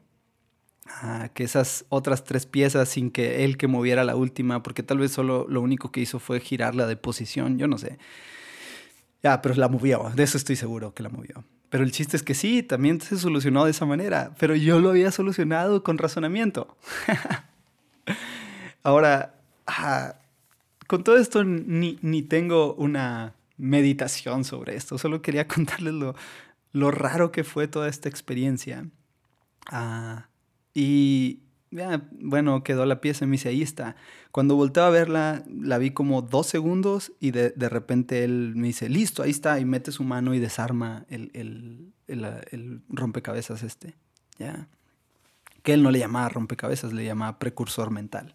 ah, 1.02 1.30
que 1.34 1.44
esas 1.44 1.84
otras 1.88 2.24
tres 2.24 2.46
piezas 2.46 2.88
sin 2.88 3.10
que 3.10 3.44
él 3.44 3.56
que 3.56 3.66
moviera 3.66 4.04
la 4.04 4.16
última, 4.16 4.62
porque 4.62 4.82
tal 4.82 4.98
vez 4.98 5.12
solo 5.12 5.46
lo 5.48 5.60
único 5.60 5.92
que 5.92 6.00
hizo 6.00 6.18
fue 6.18 6.40
girarla 6.40 6.86
de 6.86 6.96
posición, 6.96 7.58
yo 7.58 7.68
no 7.68 7.78
sé. 7.78 7.98
Ya, 9.22 9.42
pero 9.42 9.54
la 9.54 9.68
movió, 9.68 10.10
de 10.14 10.22
eso 10.22 10.38
estoy 10.38 10.56
seguro 10.56 10.94
que 10.94 11.02
la 11.02 11.10
movió. 11.10 11.44
Pero 11.68 11.84
el 11.84 11.92
chiste 11.92 12.16
es 12.16 12.22
que 12.22 12.34
sí, 12.34 12.62
también 12.62 13.00
se 13.00 13.16
solucionó 13.16 13.64
de 13.64 13.70
esa 13.70 13.86
manera, 13.86 14.34
pero 14.38 14.56
yo 14.56 14.80
lo 14.80 14.90
había 14.90 15.12
solucionado 15.12 15.84
con 15.84 15.98
razonamiento. 15.98 16.76
Ahora, 18.82 19.34
ah, 19.66 20.16
con 20.86 21.04
todo 21.04 21.16
esto 21.16 21.44
ni, 21.44 21.98
ni, 22.02 22.22
tengo 22.22 22.74
una 22.74 23.34
meditación 23.56 24.44
sobre 24.44 24.74
esto, 24.74 24.98
solo 24.98 25.22
quería 25.22 25.46
contarles 25.48 25.94
lo, 25.94 26.16
lo 26.72 26.90
raro 26.90 27.30
que 27.30 27.44
fue 27.44 27.68
toda 27.68 27.88
esta 27.88 28.08
experiencia. 28.08 28.86
Ah, 29.70 30.29
y 30.74 31.40
ya, 31.70 32.08
bueno, 32.12 32.64
quedó 32.64 32.84
la 32.84 33.00
pieza 33.00 33.24
y 33.24 33.28
me 33.28 33.32
dice, 33.32 33.48
ahí 33.48 33.62
está. 33.62 33.96
Cuando 34.32 34.56
volteo 34.56 34.84
a 34.84 34.90
verla, 34.90 35.44
la 35.48 35.78
vi 35.78 35.90
como 35.90 36.22
dos 36.22 36.46
segundos 36.46 37.12
y 37.20 37.30
de, 37.30 37.50
de 37.50 37.68
repente 37.68 38.24
él 38.24 38.54
me 38.56 38.68
dice, 38.68 38.88
listo, 38.88 39.22
ahí 39.22 39.30
está, 39.30 39.60
y 39.60 39.64
mete 39.64 39.92
su 39.92 40.02
mano 40.02 40.34
y 40.34 40.40
desarma 40.40 41.04
el, 41.08 41.30
el, 41.34 41.92
el, 42.08 42.24
el 42.50 42.80
rompecabezas 42.88 43.62
este. 43.62 43.94
Ya. 44.38 44.68
Que 45.62 45.74
él 45.74 45.82
no 45.82 45.90
le 45.90 45.98
llamaba 45.98 46.28
rompecabezas, 46.28 46.92
le 46.92 47.04
llamaba 47.04 47.38
precursor 47.38 47.90
mental. 47.90 48.34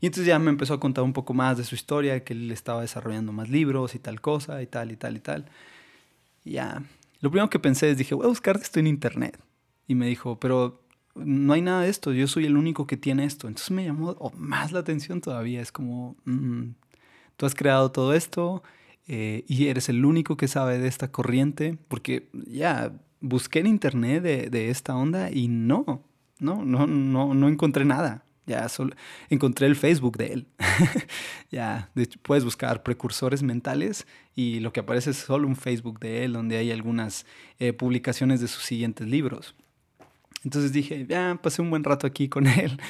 Y 0.00 0.06
entonces 0.06 0.26
ya 0.26 0.38
me 0.38 0.50
empezó 0.50 0.74
a 0.74 0.80
contar 0.80 1.04
un 1.04 1.12
poco 1.12 1.34
más 1.34 1.58
de 1.58 1.64
su 1.64 1.74
historia, 1.74 2.24
que 2.24 2.32
él 2.32 2.50
estaba 2.50 2.80
desarrollando 2.80 3.32
más 3.32 3.48
libros 3.48 3.94
y 3.94 3.98
tal 3.98 4.20
cosa, 4.20 4.62
y 4.62 4.66
tal, 4.66 4.92
y 4.92 4.96
tal, 4.96 5.16
y 5.16 5.20
tal. 5.20 5.46
Y 6.44 6.52
ya, 6.52 6.82
lo 7.20 7.30
primero 7.30 7.50
que 7.50 7.58
pensé 7.58 7.90
es, 7.90 7.98
dije, 7.98 8.14
voy 8.14 8.24
a 8.24 8.28
buscar 8.28 8.56
esto 8.56 8.80
en 8.80 8.86
internet. 8.86 9.38
Y 9.86 9.94
me 9.94 10.06
dijo, 10.06 10.40
pero 10.40 10.82
no 11.14 11.52
hay 11.52 11.62
nada 11.62 11.82
de 11.82 11.90
esto, 11.90 12.12
yo 12.12 12.26
soy 12.26 12.46
el 12.46 12.56
único 12.56 12.86
que 12.86 12.96
tiene 12.96 13.24
esto. 13.24 13.48
Entonces 13.48 13.70
me 13.70 13.84
llamó 13.84 14.32
más 14.36 14.72
la 14.72 14.80
atención 14.80 15.20
todavía. 15.20 15.60
Es 15.60 15.72
como, 15.72 16.16
mm, 16.24 16.70
tú 17.36 17.46
has 17.46 17.54
creado 17.54 17.90
todo 17.90 18.14
esto 18.14 18.62
eh, 19.08 19.44
y 19.48 19.66
eres 19.66 19.88
el 19.88 20.04
único 20.04 20.36
que 20.36 20.48
sabe 20.48 20.78
de 20.78 20.88
esta 20.88 21.10
corriente. 21.10 21.78
Porque 21.88 22.28
ya 22.32 22.92
busqué 23.20 23.60
en 23.60 23.66
internet 23.66 24.22
de, 24.22 24.70
esta 24.70 24.96
onda 24.96 25.30
y 25.30 25.48
no, 25.48 26.04
no, 26.38 26.64
no, 26.64 26.86
no, 26.86 27.34
no 27.34 27.48
encontré 27.48 27.84
nada. 27.84 28.24
Ya 28.46 28.68
solo 28.68 28.96
encontré 29.28 29.66
el 29.66 29.76
Facebook 29.76 30.16
de 30.16 30.32
él. 30.32 30.46
ya, 31.52 31.90
puedes 32.22 32.44
buscar 32.44 32.82
precursores 32.82 33.42
mentales 33.42 34.06
y 34.34 34.58
lo 34.60 34.72
que 34.72 34.80
aparece 34.80 35.10
es 35.10 35.18
solo 35.18 35.46
un 35.46 35.56
Facebook 35.56 36.00
de 36.00 36.24
él 36.24 36.32
donde 36.32 36.56
hay 36.56 36.72
algunas 36.72 37.26
eh, 37.58 37.72
publicaciones 37.72 38.40
de 38.40 38.48
sus 38.48 38.64
siguientes 38.64 39.06
libros. 39.06 39.54
Entonces 40.44 40.72
dije, 40.72 41.06
ya, 41.06 41.38
pasé 41.42 41.62
un 41.62 41.70
buen 41.70 41.84
rato 41.84 42.06
aquí 42.06 42.28
con 42.28 42.46
él. 42.46 42.80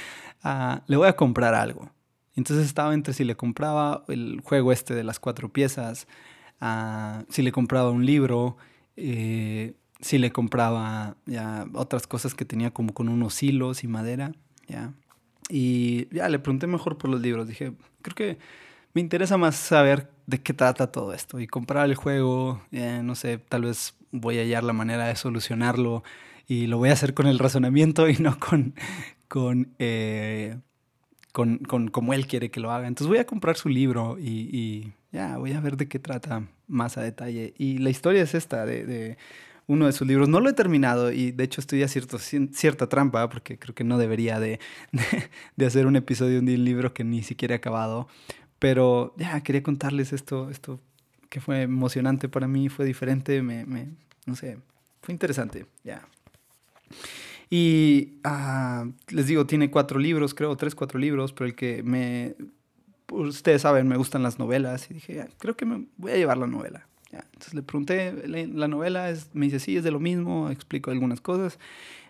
Ah, 0.43 0.83
le 0.87 0.97
voy 0.97 1.09
a 1.09 1.17
comprar 1.17 1.55
algo. 1.55 1.91
Entonces 2.37 2.67
estaba 2.67 2.95
entre 2.95 3.13
si 3.13 3.25
le 3.25 3.37
compraba 3.37 4.05
el 4.09 4.41
juego 4.43 4.73
este 4.73 4.95
de 4.95 5.05
las 5.05 5.19
cuatro 5.19 5.53
piezas, 5.53 6.07
uh, 6.61 7.25
si 7.29 7.43
le 7.43 7.53
compraba 7.53 7.91
un 7.91 8.07
libro, 8.07 8.57
eh, 8.97 9.75
si 10.01 10.19
le 10.19 10.31
compraba 10.31 11.17
ya 11.27 11.67
otras 11.75 12.07
cosas 12.07 12.35
que 12.35 12.45
tenía 12.45 12.71
como 12.71 12.95
con 12.95 13.09
unos 13.09 13.43
hilos 13.43 13.85
y 13.85 13.89
madera, 13.89 14.33
ya. 14.69 14.95
Y 15.49 16.09
ya 16.15 16.29
le 16.29 16.39
pregunté 16.39 16.67
mejor 16.67 16.97
por 16.97 17.11
los 17.11 17.21
libros. 17.21 17.49
Dije, 17.49 17.73
creo 18.03 18.15
que 18.15 18.39
me 18.95 19.01
interesa 19.01 19.37
más 19.37 19.57
saber 19.57 20.11
de 20.27 20.41
qué 20.41 20.55
trata 20.55 20.93
todo 20.93 21.13
esto 21.13 21.41
y 21.41 21.47
comprar 21.47 21.87
el 21.87 21.97
juego. 21.97 22.63
Eh, 22.71 23.01
no 23.03 23.17
sé, 23.17 23.39
tal 23.39 23.63
vez 23.63 23.95
voy 24.13 24.39
a 24.39 24.43
hallar 24.43 24.63
la 24.63 24.73
manera 24.73 25.07
de 25.07 25.17
solucionarlo 25.17 26.05
y 26.51 26.67
lo 26.67 26.79
voy 26.79 26.89
a 26.89 26.95
hacer 26.95 27.15
con 27.15 27.29
el 27.29 27.39
razonamiento 27.39 28.09
y 28.09 28.17
no 28.17 28.37
con, 28.41 28.75
con, 29.29 29.73
eh, 29.79 30.59
con, 31.31 31.59
con 31.59 31.87
como 31.87 32.13
él 32.13 32.27
quiere 32.27 32.51
que 32.51 32.59
lo 32.59 32.73
haga. 32.73 32.89
Entonces 32.89 33.07
voy 33.07 33.19
a 33.19 33.25
comprar 33.25 33.57
su 33.57 33.69
libro 33.69 34.19
y, 34.19 34.51
y, 34.53 34.93
ya 35.13 35.39
voy 35.39 35.53
a 35.53 35.61
ver 35.61 35.77
de 35.77 35.87
qué 35.87 36.01
trata 36.01 36.49
más 36.67 36.99
a 36.99 37.03
detalle. 37.03 37.55
Y 37.57 37.79
la 37.79 37.91
historia 37.91 38.23
es 38.23 38.35
esta 38.35 38.67
de, 38.67 38.85
de 38.85 39.17
uno 39.69 39.87
de 39.87 39.93
sus 39.93 40.09
libros. 40.09 40.29
No 40.29 40.41
lo 40.41 40.51
he 40.51 40.53
terminado 40.53 41.13
y 41.13 41.31
de 41.31 41.45
hecho 41.45 41.61
estoy 41.61 41.85
a 41.85 41.89
cierta 41.89 42.89
trampa 42.89 43.31
porque 43.31 43.57
creo 43.57 43.73
que 43.77 43.85
no 43.85 43.97
debería 43.97 44.41
de, 44.41 44.59
de, 45.55 45.67
hacer 45.67 45.87
un 45.87 45.95
episodio 45.95 46.43
de 46.43 46.57
un 46.57 46.65
libro 46.65 46.93
que 46.93 47.05
ni 47.05 47.23
siquiera 47.23 47.55
he 47.55 47.59
acabado. 47.59 48.09
Pero 48.59 49.15
ya 49.17 49.41
quería 49.43 49.63
contarles 49.63 50.13
esto, 50.13 50.51
esto 50.51 50.81
que 51.29 51.41
fue 51.41 51.63
emocionante 51.63 52.29
para 52.29 52.49
mí, 52.49 52.69
fue 52.69 52.87
diferente, 52.87 53.41
me, 53.41 53.65
me 53.67 53.87
no 54.27 54.35
sé, 54.35 54.59
fue 55.01 55.13
interesante, 55.13 55.67
ya. 55.85 56.09
Y 57.49 58.19
ah, 58.23 58.87
les 59.09 59.27
digo, 59.27 59.47
tiene 59.47 59.71
cuatro 59.71 59.99
libros, 59.99 60.35
creo, 60.35 60.57
tres, 60.57 60.75
cuatro 60.75 60.99
libros, 60.99 61.33
pero 61.33 61.47
el 61.47 61.55
que 61.55 61.83
me... 61.83 62.35
Ustedes 63.11 63.63
saben, 63.63 63.89
me 63.89 63.97
gustan 63.97 64.23
las 64.23 64.39
novelas 64.39 64.89
y 64.91 64.95
dije, 64.95 65.27
creo 65.39 65.57
que 65.57 65.65
me 65.65 65.87
voy 65.97 66.13
a 66.13 66.17
llevar 66.17 66.39
la 66.39 66.47
novela. 66.47 66.87
Entonces 67.11 67.55
le 67.55 67.63
pregunté, 67.63 68.15
la 68.29 68.69
novela 68.69 69.11
es, 69.11 69.31
me 69.33 69.47
dice, 69.47 69.59
sí, 69.59 69.77
es 69.77 69.83
de 69.83 69.91
lo 69.91 69.99
mismo, 69.99 70.49
explico 70.49 70.93
algunas 70.93 71.21
cosas. 71.21 71.59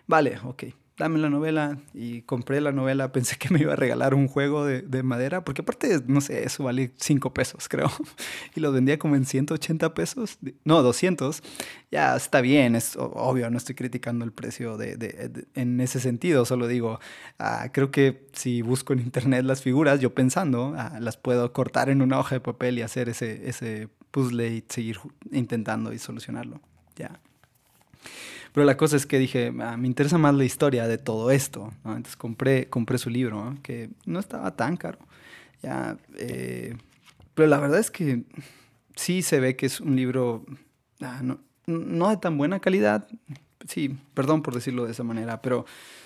Vale, 0.05 0.37
ok 0.43 0.65
dame 0.97 1.19
la 1.19 1.29
novela. 1.29 1.77
Y 1.93 2.21
compré 2.23 2.61
la 2.61 2.71
novela, 2.71 3.11
pensé 3.11 3.37
que 3.37 3.49
me 3.49 3.59
iba 3.59 3.73
a 3.73 3.75
regalar 3.75 4.13
un 4.13 4.27
juego 4.27 4.65
de, 4.65 4.81
de 4.81 5.03
madera, 5.03 5.43
porque 5.43 5.61
aparte, 5.61 6.01
no 6.07 6.21
sé, 6.21 6.43
eso 6.43 6.63
vale 6.63 6.91
5 6.97 7.33
pesos, 7.33 7.67
creo, 7.67 7.91
y 8.55 8.59
lo 8.59 8.71
vendía 8.71 8.99
como 8.99 9.15
en 9.15 9.25
180 9.25 9.93
pesos, 9.93 10.37
no, 10.63 10.81
200, 10.81 11.41
ya 11.91 12.15
está 12.15 12.41
bien, 12.41 12.75
es 12.75 12.95
obvio, 12.97 13.49
no 13.49 13.57
estoy 13.57 13.75
criticando 13.75 14.25
el 14.25 14.31
precio 14.31 14.77
de, 14.77 14.95
de, 14.95 15.45
en 15.55 15.81
ese 15.81 15.99
sentido, 15.99 16.45
solo 16.45 16.67
digo, 16.67 16.99
ah, 17.39 17.69
creo 17.71 17.91
que 17.91 18.27
si 18.33 18.61
busco 18.61 18.93
en 18.93 18.99
internet 18.99 19.43
las 19.45 19.61
figuras, 19.61 19.99
yo 19.99 20.13
pensando, 20.13 20.73
ah, 20.77 20.97
las 20.99 21.17
puedo 21.17 21.51
cortar 21.53 21.89
en 21.89 22.01
una 22.01 22.19
hoja 22.19 22.35
de 22.35 22.41
papel 22.41 22.77
y 22.77 22.81
hacer 22.81 23.09
ese, 23.09 23.49
ese 23.49 23.89
puzzle 24.11 24.47
y 24.47 24.63
seguir 24.69 24.99
intentando 25.31 25.93
y 25.93 25.99
solucionarlo, 25.99 26.61
ya. 26.95 27.19
Pero 28.53 28.65
la 28.65 28.75
cosa 28.77 28.97
es 28.97 29.05
que 29.05 29.17
dije, 29.17 29.53
ah, 29.61 29.77
me 29.77 29.87
interesa 29.87 30.17
más 30.17 30.35
la 30.35 30.43
historia 30.43 30.87
de 30.87 30.97
todo 30.97 31.31
esto. 31.31 31.71
Entonces 31.85 32.17
compré, 32.17 32.69
compré 32.69 32.97
su 32.97 33.09
libro, 33.09 33.55
que 33.63 33.89
no 34.05 34.19
estaba 34.19 34.55
tan 34.55 34.75
caro. 34.77 34.99
Ya, 35.63 35.97
eh, 36.17 36.75
pero 37.33 37.47
la 37.47 37.59
verdad 37.59 37.79
es 37.79 37.91
que 37.91 38.23
sí 38.95 39.21
se 39.21 39.39
ve 39.39 39.55
que 39.55 39.67
es 39.67 39.79
un 39.79 39.95
libro 39.95 40.45
ah, 41.01 41.21
no, 41.23 41.39
no, 41.65 42.09
de 42.09 42.17
tan 42.17 42.37
buena 42.37 42.59
calidad. 42.59 43.07
Sí, 43.67 43.97
perdón 44.13 44.41
por 44.41 44.53
decirlo 44.53 44.85
de 44.85 44.91
esa 44.91 45.03
manera, 45.03 45.41
pero 45.41 45.65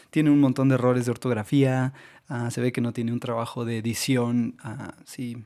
tiene 0.10 0.29
un 0.29 0.39
montón 0.39 0.69
de 0.69 0.75
errores 0.75 1.05
de 1.05 1.12
ortografía. 1.12 1.93
Ah, 2.27 2.51
se 2.51 2.62
ve 2.62 2.71
que 2.71 2.81
no 2.81 2.93
tiene 2.93 3.12
un 3.13 3.19
trabajo 3.19 3.65
de 3.65 3.77
edición, 3.77 4.58
sí, 5.05 5.43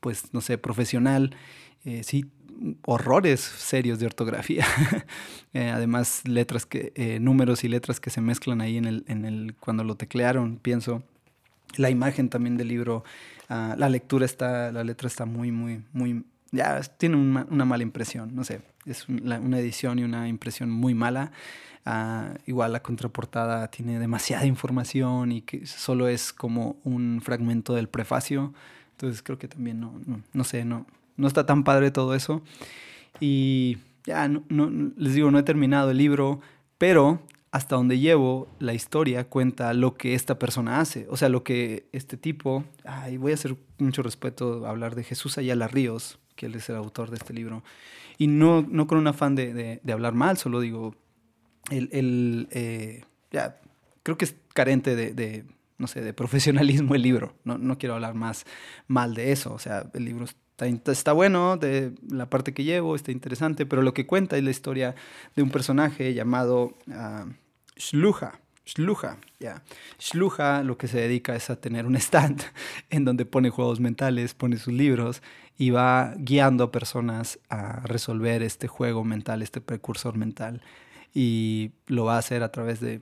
pues 0.00 0.34
no 0.34 0.40
sé, 0.40 0.58
profesional. 0.58 1.34
Eh, 1.84 2.02
sí, 2.04 2.30
horrores 2.84 3.40
serios 3.40 3.98
de 3.98 4.06
ortografía. 4.06 4.66
Eh, 5.54 5.68
además, 5.68 6.26
letras 6.26 6.64
que, 6.64 6.94
eh, 6.94 7.18
números 7.20 7.62
y 7.62 7.68
letras 7.68 8.00
que 8.00 8.08
se 8.08 8.22
mezclan 8.22 8.62
ahí 8.62 8.78
en 8.78 8.86
el, 8.86 9.04
en 9.06 9.26
el, 9.26 9.54
cuando 9.60 9.84
lo 9.84 9.96
teclearon, 9.96 10.56
pienso. 10.56 11.02
La 11.76 11.90
imagen 11.90 12.30
también 12.30 12.56
del 12.56 12.68
libro, 12.68 13.04
ah, 13.50 13.74
la 13.76 13.90
lectura 13.90 14.24
está, 14.24 14.72
la 14.72 14.82
letra 14.82 15.08
está 15.08 15.26
muy, 15.26 15.52
muy, 15.52 15.82
muy, 15.92 16.24
ya 16.52 16.80
tiene 16.80 17.16
una, 17.16 17.46
una 17.50 17.66
mala 17.66 17.82
impresión, 17.82 18.34
no 18.34 18.44
sé, 18.44 18.62
es 18.86 19.06
una 19.10 19.58
edición 19.58 19.98
y 19.98 20.04
una 20.04 20.26
impresión 20.26 20.70
muy 20.70 20.94
mala. 20.94 21.32
Ah, 21.84 22.34
igual 22.46 22.72
la 22.72 22.82
contraportada 22.82 23.68
tiene 23.68 23.98
demasiada 23.98 24.46
información 24.46 25.32
y 25.32 25.42
que 25.42 25.66
solo 25.66 26.08
es 26.08 26.32
como 26.32 26.76
un 26.84 27.20
fragmento 27.22 27.74
del 27.74 27.88
prefacio. 27.88 28.54
Entonces 28.92 29.22
creo 29.22 29.38
que 29.38 29.48
también 29.48 29.80
no, 29.80 30.00
no, 30.06 30.22
no 30.32 30.44
sé, 30.44 30.64
no, 30.64 30.86
no 31.16 31.28
está 31.28 31.46
tan 31.46 31.64
padre 31.64 31.90
todo 31.90 32.14
eso. 32.14 32.42
Y 33.20 33.78
ya, 34.04 34.28
no, 34.28 34.44
les 34.96 35.14
digo, 35.14 35.30
no 35.30 35.38
he 35.38 35.42
terminado 35.42 35.90
el 35.90 35.98
libro, 35.98 36.40
pero 36.78 37.20
hasta 37.52 37.76
donde 37.76 37.98
llevo, 37.98 38.48
la 38.58 38.72
historia 38.72 39.24
cuenta 39.28 39.74
lo 39.74 39.94
que 39.94 40.14
esta 40.14 40.38
persona 40.38 40.80
hace. 40.80 41.06
O 41.10 41.16
sea, 41.16 41.28
lo 41.28 41.44
que 41.44 41.86
este 41.92 42.16
tipo, 42.16 42.64
ay, 42.84 43.18
voy 43.18 43.32
a 43.32 43.34
hacer 43.34 43.56
mucho 43.78 44.02
respeto 44.02 44.66
a 44.66 44.70
hablar 44.70 44.94
de 44.94 45.04
Jesús 45.04 45.36
Ayala 45.36 45.68
Ríos, 45.68 46.18
que 46.34 46.46
él 46.46 46.54
es 46.54 46.68
el 46.70 46.76
autor 46.76 47.10
de 47.10 47.16
este 47.16 47.34
libro. 47.34 47.62
Y 48.16 48.26
no, 48.26 48.62
no 48.68 48.86
con 48.86 48.98
un 48.98 49.06
afán 49.06 49.34
de, 49.34 49.80
de, 49.82 49.92
hablar 49.92 50.14
mal, 50.14 50.38
solo 50.38 50.60
digo, 50.60 50.94
él, 51.70 52.48
eh, 52.52 53.04
ya, 53.30 53.60
creo 54.02 54.16
que 54.16 54.24
es 54.24 54.34
carente 54.54 54.96
de, 54.96 55.44
no 55.76 55.86
sé, 55.86 56.00
de 56.00 56.14
profesionalismo 56.14 56.94
el 56.94 57.02
libro. 57.02 57.34
No, 57.44 57.58
no 57.58 57.76
quiero 57.76 57.94
hablar 57.94 58.14
más 58.14 58.46
mal 58.86 59.14
de 59.14 59.32
eso. 59.32 59.52
O 59.52 59.58
sea, 59.58 59.90
el 59.92 60.04
libro 60.06 60.24
está, 60.66 60.92
está, 60.92 61.12
bueno, 61.12 61.56
de 61.56 61.92
la 62.08 62.28
parte 62.28 62.54
que 62.54 62.64
llevo, 62.64 62.96
está 62.96 63.12
interesante, 63.12 63.66
pero 63.66 63.82
lo 63.82 63.94
que 63.94 64.06
cuenta 64.06 64.36
es 64.36 64.44
la 64.44 64.50
historia 64.50 64.94
de 65.36 65.42
un 65.42 65.50
personaje 65.50 66.14
llamado 66.14 66.76
uh, 66.88 67.30
Shluja. 67.76 68.38
Shluja, 68.64 69.18
ya. 69.40 69.62
Shluja 69.98 70.62
lo 70.62 70.78
que 70.78 70.86
se 70.86 71.00
dedica 71.00 71.34
es 71.34 71.50
a 71.50 71.56
tener 71.56 71.84
un 71.84 71.96
stand 71.96 72.42
en 72.90 73.04
donde 73.04 73.24
pone 73.24 73.50
juegos 73.50 73.80
mentales, 73.80 74.34
pone 74.34 74.56
sus 74.56 74.72
libros 74.72 75.22
y 75.58 75.70
va 75.70 76.14
guiando 76.16 76.64
a 76.64 76.72
personas 76.72 77.40
a 77.48 77.80
resolver 77.80 78.42
este 78.42 78.68
juego 78.68 79.04
mental, 79.04 79.42
este 79.42 79.60
precursor 79.60 80.16
mental. 80.16 80.62
Y 81.12 81.72
lo 81.86 82.04
va 82.04 82.16
a 82.16 82.18
hacer 82.18 82.42
a 82.42 82.52
través 82.52 82.80
de, 82.80 83.00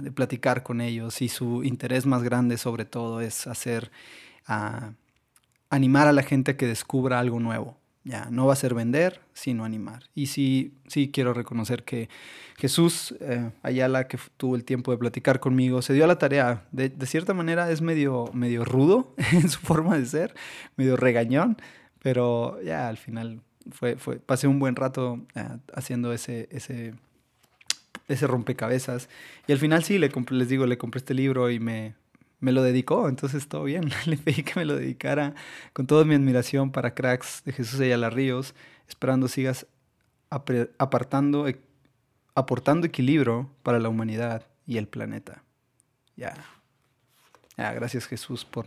de 0.00 0.12
platicar 0.12 0.62
con 0.62 0.80
ellos 0.80 1.20
y 1.22 1.28
su 1.28 1.64
interés 1.64 2.06
más 2.06 2.22
grande 2.22 2.56
sobre 2.56 2.84
todo 2.84 3.20
es 3.20 3.46
hacer, 3.46 3.90
a 4.46 4.92
animar 5.74 6.06
a 6.06 6.12
la 6.12 6.22
gente 6.22 6.52
a 6.52 6.56
que 6.56 6.66
descubra 6.66 7.18
algo 7.18 7.40
nuevo. 7.40 7.76
Ya, 8.04 8.28
no 8.30 8.46
va 8.46 8.52
a 8.52 8.56
ser 8.56 8.74
vender, 8.74 9.22
sino 9.32 9.64
animar. 9.64 10.04
Y 10.14 10.26
sí, 10.26 10.74
sí 10.88 11.10
quiero 11.10 11.32
reconocer 11.32 11.84
que 11.84 12.10
Jesús 12.58 13.14
eh, 13.20 13.50
Ayala, 13.62 14.08
que 14.08 14.18
tuvo 14.36 14.56
el 14.56 14.64
tiempo 14.64 14.92
de 14.92 14.98
platicar 14.98 15.40
conmigo, 15.40 15.80
se 15.80 15.94
dio 15.94 16.04
a 16.04 16.06
la 16.06 16.18
tarea. 16.18 16.64
De, 16.70 16.90
cierta 17.06 17.32
manera 17.32 17.70
es 17.70 17.80
medio, 17.80 18.30
medio 18.34 18.64
rudo 18.64 19.14
en 19.32 19.48
su 19.48 19.58
forma 19.58 19.96
de 19.96 20.04
ser, 20.04 20.34
medio 20.76 20.96
regañón, 20.96 21.56
pero 22.00 22.60
ya 22.62 22.88
al 22.88 22.98
final 22.98 23.40
fue, 23.70 23.96
fue, 23.96 24.18
pasé 24.18 24.48
un 24.48 24.58
buen 24.58 24.76
rato 24.76 25.14
uh, 25.34 25.58
haciendo 25.72 26.12
ese, 26.12 26.46
ese, 26.50 26.92
ese 28.08 28.26
rompecabezas. 28.26 29.08
Y 29.46 29.52
al 29.52 29.58
final 29.58 29.82
sí, 29.82 29.96
le 29.96 30.12
les 30.30 30.48
digo, 30.50 30.66
le 30.66 30.76
compré 30.76 30.98
este 30.98 31.14
libro 31.14 31.50
y 31.50 31.58
me, 31.58 31.94
me 32.44 32.52
lo 32.52 32.62
dedicó, 32.62 33.08
entonces 33.08 33.48
todo 33.48 33.64
bien. 33.64 33.90
Le 34.04 34.18
pedí 34.18 34.42
que 34.42 34.52
me 34.56 34.66
lo 34.66 34.76
dedicara 34.76 35.34
con 35.72 35.86
toda 35.86 36.04
mi 36.04 36.14
admiración 36.14 36.70
para 36.70 36.94
cracks 36.94 37.42
de 37.46 37.52
Jesús 37.52 37.80
Ayala 37.80 38.10
Ríos, 38.10 38.54
esperando 38.86 39.28
sigas 39.28 39.66
apartando, 40.28 41.48
e, 41.48 41.58
aportando 42.34 42.86
equilibrio 42.86 43.48
para 43.62 43.78
la 43.78 43.88
humanidad 43.88 44.46
y 44.66 44.76
el 44.76 44.86
planeta. 44.86 45.42
Ya. 46.16 46.34
Ya, 47.56 47.72
gracias 47.72 48.06
Jesús 48.06 48.44
por, 48.44 48.66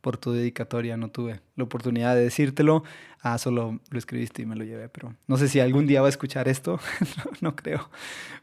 por 0.00 0.18
tu 0.18 0.30
dedicatoria. 0.30 0.96
No 0.96 1.08
tuve 1.08 1.40
la 1.56 1.64
oportunidad 1.64 2.14
de 2.14 2.22
decírtelo. 2.22 2.84
Ah, 3.22 3.38
solo 3.38 3.80
lo 3.90 3.98
escribiste 3.98 4.42
y 4.42 4.46
me 4.46 4.54
lo 4.54 4.62
llevé. 4.62 4.88
Pero 4.88 5.14
no 5.26 5.36
sé 5.36 5.48
si 5.48 5.58
algún 5.58 5.88
día 5.88 6.00
va 6.00 6.06
a 6.06 6.10
escuchar 6.10 6.46
esto. 6.46 6.78
no, 7.16 7.30
no, 7.40 7.56
creo. 7.56 7.90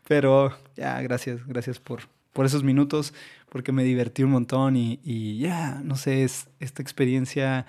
Pero 0.10 0.58
ya, 0.76 1.02
gracias. 1.02 1.46
Gracias 1.48 1.80
por, 1.80 2.02
por 2.34 2.46
esos 2.46 2.64
minutos. 2.64 3.14
Porque 3.54 3.72
me 3.72 3.86
divertí 3.86 4.24
un 4.24 4.32
montón. 4.32 4.76
Y, 4.76 5.00
y 5.04 5.38
ya, 5.38 5.80
no 5.84 5.96
sé, 5.96 6.24
es, 6.24 6.50
esta 6.60 6.82
experiencia 6.82 7.66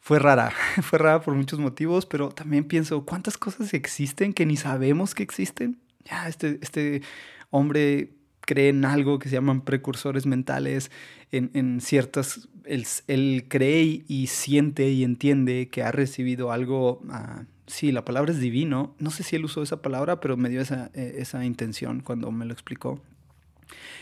fue 0.00 0.18
rara. 0.18 0.52
fue 0.82 0.98
rara 0.98 1.20
por 1.20 1.34
muchos 1.34 1.60
motivos. 1.60 2.06
Pero 2.06 2.30
también 2.30 2.64
pienso, 2.64 3.04
¿cuántas 3.04 3.38
cosas 3.38 3.72
existen 3.72 4.32
que 4.32 4.46
ni 4.46 4.56
sabemos 4.56 5.14
que 5.14 5.22
existen? 5.22 5.78
Ya, 6.04 6.26
este, 6.26 6.58
este 6.62 7.02
hombre 7.50 8.18
cree 8.48 8.70
en 8.70 8.86
algo 8.86 9.18
que 9.18 9.28
se 9.28 9.34
llaman 9.34 9.60
precursores 9.60 10.24
mentales, 10.24 10.90
en, 11.32 11.50
en 11.52 11.82
ciertas, 11.82 12.48
él, 12.64 12.86
él, 13.06 13.44
cree 13.46 14.04
y 14.08 14.28
siente 14.28 14.88
y 14.88 15.04
entiende 15.04 15.68
que 15.68 15.82
ha 15.82 15.92
recibido 15.92 16.50
algo, 16.50 17.02
uh, 17.04 17.44
sí, 17.66 17.92
la 17.92 18.06
palabra 18.06 18.32
es 18.32 18.40
divino, 18.40 18.94
no 18.98 19.10
sé 19.10 19.22
si 19.22 19.36
él 19.36 19.44
usó 19.44 19.62
esa 19.62 19.82
palabra, 19.82 20.20
pero 20.20 20.38
me 20.38 20.48
dio 20.48 20.62
esa, 20.62 20.90
eh, 20.94 21.16
esa 21.18 21.44
intención 21.44 22.00
cuando 22.00 22.32
me 22.32 22.46
lo 22.46 22.54
explicó, 22.54 23.02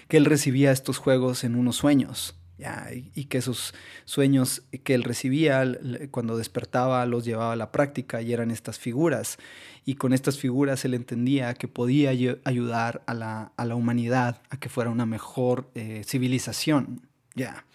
que 0.09 0.17
él 0.17 0.25
recibía 0.25 0.73
estos 0.73 0.99
juegos 0.99 1.45
en 1.45 1.57
unos 1.57 1.77
sueños, 1.77 2.37
ya, 2.59 2.89
y, 2.93 3.25
que 3.27 3.39
esos 3.39 3.75
sueños 4.07 4.63
que 4.83 4.95
él 4.95 5.05
recibía 5.05 5.63
cuando 6.11 6.39
despertaba 6.39 7.05
los 7.05 7.25
llevaba 7.25 7.53
a 7.53 7.57
la 7.57 7.71
práctica 7.71 8.23
y 8.23 8.33
eran 8.33 8.51
estas 8.51 8.79
figuras. 8.79 9.37
Y 9.85 9.97
con 9.97 10.15
estas 10.15 10.39
figuras 10.39 10.85
él 10.85 10.95
entendía 10.95 11.53
que 11.55 11.69
podía 11.69 12.11
ayudar 12.45 13.03
a 13.07 13.13
la, 13.13 13.53
a 13.57 13.65
la 13.67 13.75
humanidad 13.75 14.41
a 14.49 14.59
que 14.59 14.71
fuera 14.71 14.91
una 14.91 15.05
mejor 15.05 15.71
eh, 15.75 16.03
civilización. 16.07 17.03
Ya. 17.35 17.67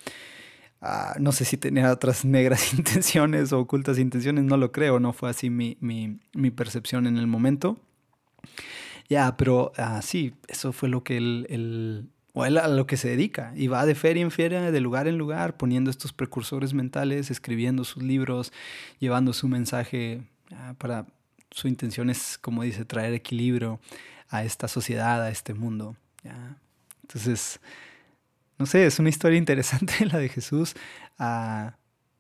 Uh, 0.82 1.20
no 1.20 1.32
sé 1.32 1.46
si 1.46 1.58
tenía 1.58 1.92
otras 1.92 2.26
negras 2.26 2.74
intenciones 2.74 3.54
o 3.54 3.60
ocultas 3.60 4.00
intenciones, 4.00 4.46
no 4.46 4.58
lo 4.58 4.72
creo, 4.72 5.00
no 5.00 5.14
fue 5.14 5.30
así 5.30 5.52
mi, 5.52 5.78
mi, 5.80 6.20
mi 6.34 6.50
percepción 6.50 7.06
en 7.06 7.18
el 7.18 7.28
momento. 7.28 7.80
Ya, 9.12 9.36
pero 9.36 9.74
uh, 9.78 10.02
sí, 10.02 10.34
eso 10.48 10.72
fue 10.72 10.88
lo 10.88 11.04
que 11.04 11.18
él, 11.18 11.46
él, 11.50 12.08
o 12.32 12.46
él 12.46 12.58
a 12.58 12.70
lo 12.70 12.88
que 12.88 12.96
se 12.96 13.10
dedica. 13.10 13.52
Y 13.58 13.68
va 13.68 13.86
de 13.86 13.94
feria 13.94 14.22
en 14.24 14.32
feria, 14.32 14.72
de 14.72 14.80
lugar 14.80 15.10
en 15.10 15.18
lugar, 15.18 15.58
poniendo 15.58 15.92
estos 15.92 16.14
precursores 16.14 16.74
mentales, 16.74 17.30
escribiendo 17.30 17.84
sus 17.84 18.02
libros, 18.02 18.54
llevando 19.00 19.34
su 19.34 19.50
mensaje 19.50 20.22
uh, 20.52 20.76
para... 20.76 21.08
Su 21.50 21.68
intención 21.68 22.10
es, 22.10 22.38
como 22.38 22.64
dice, 22.64 22.86
traer 22.86 23.14
equilibrio 23.14 23.82
a 24.30 24.46
esta 24.46 24.70
sociedad, 24.70 25.22
a 25.22 25.30
este 25.30 25.54
mundo. 25.54 25.98
¿ya? 26.24 26.56
Entonces, 27.02 27.60
no 28.58 28.66
sé, 28.66 28.86
es 28.86 28.98
una 28.98 29.10
historia 29.10 29.38
interesante 29.38 30.06
la 30.10 30.20
de 30.20 30.30
Jesús. 30.30 30.74
Uh, 31.20 31.72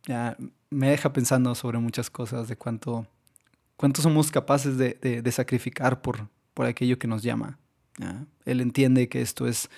ya 0.07 0.35
me 0.69 0.89
deja 0.89 1.13
pensando 1.13 1.55
sobre 1.55 1.77
muchas 1.77 2.09
cosas, 2.09 2.49
de 2.49 2.57
cuánto, 2.57 3.07
cuánto 3.77 4.01
somos 4.01 4.29
capaces 4.29 4.77
de, 4.77 5.21
de 5.23 5.31
sacrificar 5.31 6.01
por, 6.01 6.27
por 6.61 6.67
aquello 6.67 6.99
que 6.99 7.07
nos 7.07 7.23
llama. 7.23 7.57
Él 8.45 8.61
entiende 8.61 9.09
que 9.09 9.21
esto 9.21 9.47
es 9.47 9.71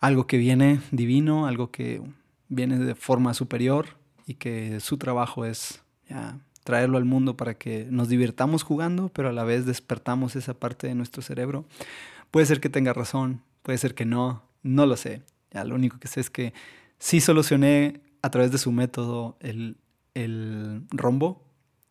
algo 0.00 0.26
que 0.26 0.36
viene 0.36 0.80
divino, 0.90 1.46
algo 1.46 1.70
que 1.70 2.02
viene 2.48 2.76
de 2.76 2.96
forma 2.96 3.34
superior 3.34 3.86
y 4.26 4.34
que 4.34 4.80
su 4.80 4.98
trabajo 4.98 5.44
es 5.44 5.80
traerlo 6.64 6.98
al 6.98 7.04
mundo 7.04 7.36
para 7.36 7.54
que 7.54 7.86
nos 7.88 8.08
divirtamos 8.08 8.64
jugando, 8.64 9.10
pero 9.10 9.28
a 9.28 9.32
la 9.32 9.44
vez 9.44 9.64
despertamos 9.64 10.34
esa 10.34 10.54
parte 10.54 10.88
de 10.88 10.96
nuestro 10.96 11.22
cerebro. 11.22 11.66
Puede 12.32 12.46
ser 12.46 12.58
que 12.58 12.68
tenga 12.68 12.92
razón, 12.92 13.40
puede 13.62 13.78
ser 13.78 13.94
que 13.94 14.04
no, 14.04 14.42
no 14.64 14.86
lo 14.86 14.96
sé. 14.96 15.22
Ya 15.52 15.62
lo 15.62 15.76
único 15.76 16.00
que 16.00 16.08
sé 16.08 16.18
es 16.18 16.30
que 16.30 16.52
sí 16.98 17.20
solucioné 17.20 18.00
a 18.22 18.30
través 18.32 18.50
de 18.50 18.58
su 18.58 18.72
método 18.72 19.36
el 19.38 19.76
rombo, 20.90 21.44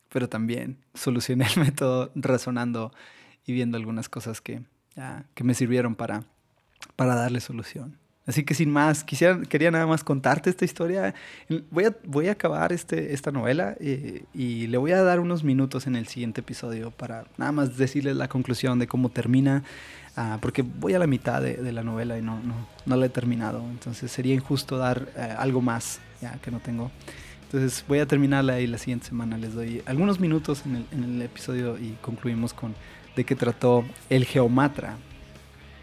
pero 0.09 0.27
también 0.27 0.79
solucioné 0.95 1.47
el 1.55 1.61
método 1.63 2.11
razonando 2.13 2.91
y 3.45 3.53
viendo 3.53 3.77
algunas 3.77 4.09
cosas 4.09 4.41
que, 4.41 4.61
que 5.33 5.43
me 5.43 5.53
sirvieron 5.53 5.95
para, 5.95 6.23
para 6.95 7.15
darle 7.15 7.39
solución. 7.39 8.01
Así 8.27 8.43
que 8.43 8.53
sin 8.53 8.69
más, 8.69 9.03
quisiera, 9.03 9.41
quería 9.41 9.71
nada 9.71 9.87
más 9.87 10.03
contarte 10.03 10.49
esta 10.49 10.63
historia. 10.63 11.15
Voy 11.71 11.85
a, 11.85 11.95
voy 12.05 12.27
a 12.27 12.33
acabar 12.33 12.71
este, 12.71 13.13
esta 13.13 13.31
novela 13.31 13.75
eh, 13.79 14.25
y 14.33 14.67
le 14.67 14.77
voy 14.77 14.91
a 14.91 15.01
dar 15.01 15.19
unos 15.19 15.43
minutos 15.43 15.87
en 15.87 15.95
el 15.95 16.07
siguiente 16.07 16.41
episodio 16.41 16.91
para 16.91 17.25
nada 17.37 17.51
más 17.51 17.77
decirles 17.77 18.15
la 18.15 18.27
conclusión 18.27 18.77
de 18.77 18.87
cómo 18.87 19.09
termina, 19.09 19.63
uh, 20.17 20.39
porque 20.39 20.61
voy 20.61 20.93
a 20.93 20.99
la 20.99 21.07
mitad 21.07 21.41
de, 21.41 21.55
de, 21.55 21.71
la 21.71 21.83
novela 21.83 22.17
y 22.17 22.21
no, 22.21 22.39
no, 22.41 22.67
no 22.85 22.95
la 22.95 23.07
he 23.07 23.09
terminado. 23.09 23.67
Entonces 23.71 24.11
sería 24.11 24.35
injusto 24.35 24.77
dar 24.77 25.09
uh, 25.15 25.41
algo 25.41 25.61
más 25.61 25.99
ya 26.21 26.37
que 26.43 26.51
no 26.51 26.59
tengo. 26.59 26.91
Entonces 27.45 27.83
voy 27.87 27.99
a 27.99 28.05
terminarla 28.05 28.61
y 28.61 28.67
la 28.67 28.77
siguiente 28.77 29.07
semana 29.07 29.35
les 29.37 29.55
doy 29.55 29.81
algunos 29.87 30.19
minutos 30.19 30.63
en 30.65 30.75
el, 30.75 30.85
en 30.91 31.03
el 31.03 31.21
episodio 31.23 31.77
y 31.77 31.97
concluimos 32.01 32.53
con 32.53 32.75
de 33.15 33.23
qué 33.23 33.35
trató 33.35 33.85
el 34.09 34.25
geomatra. 34.25 34.97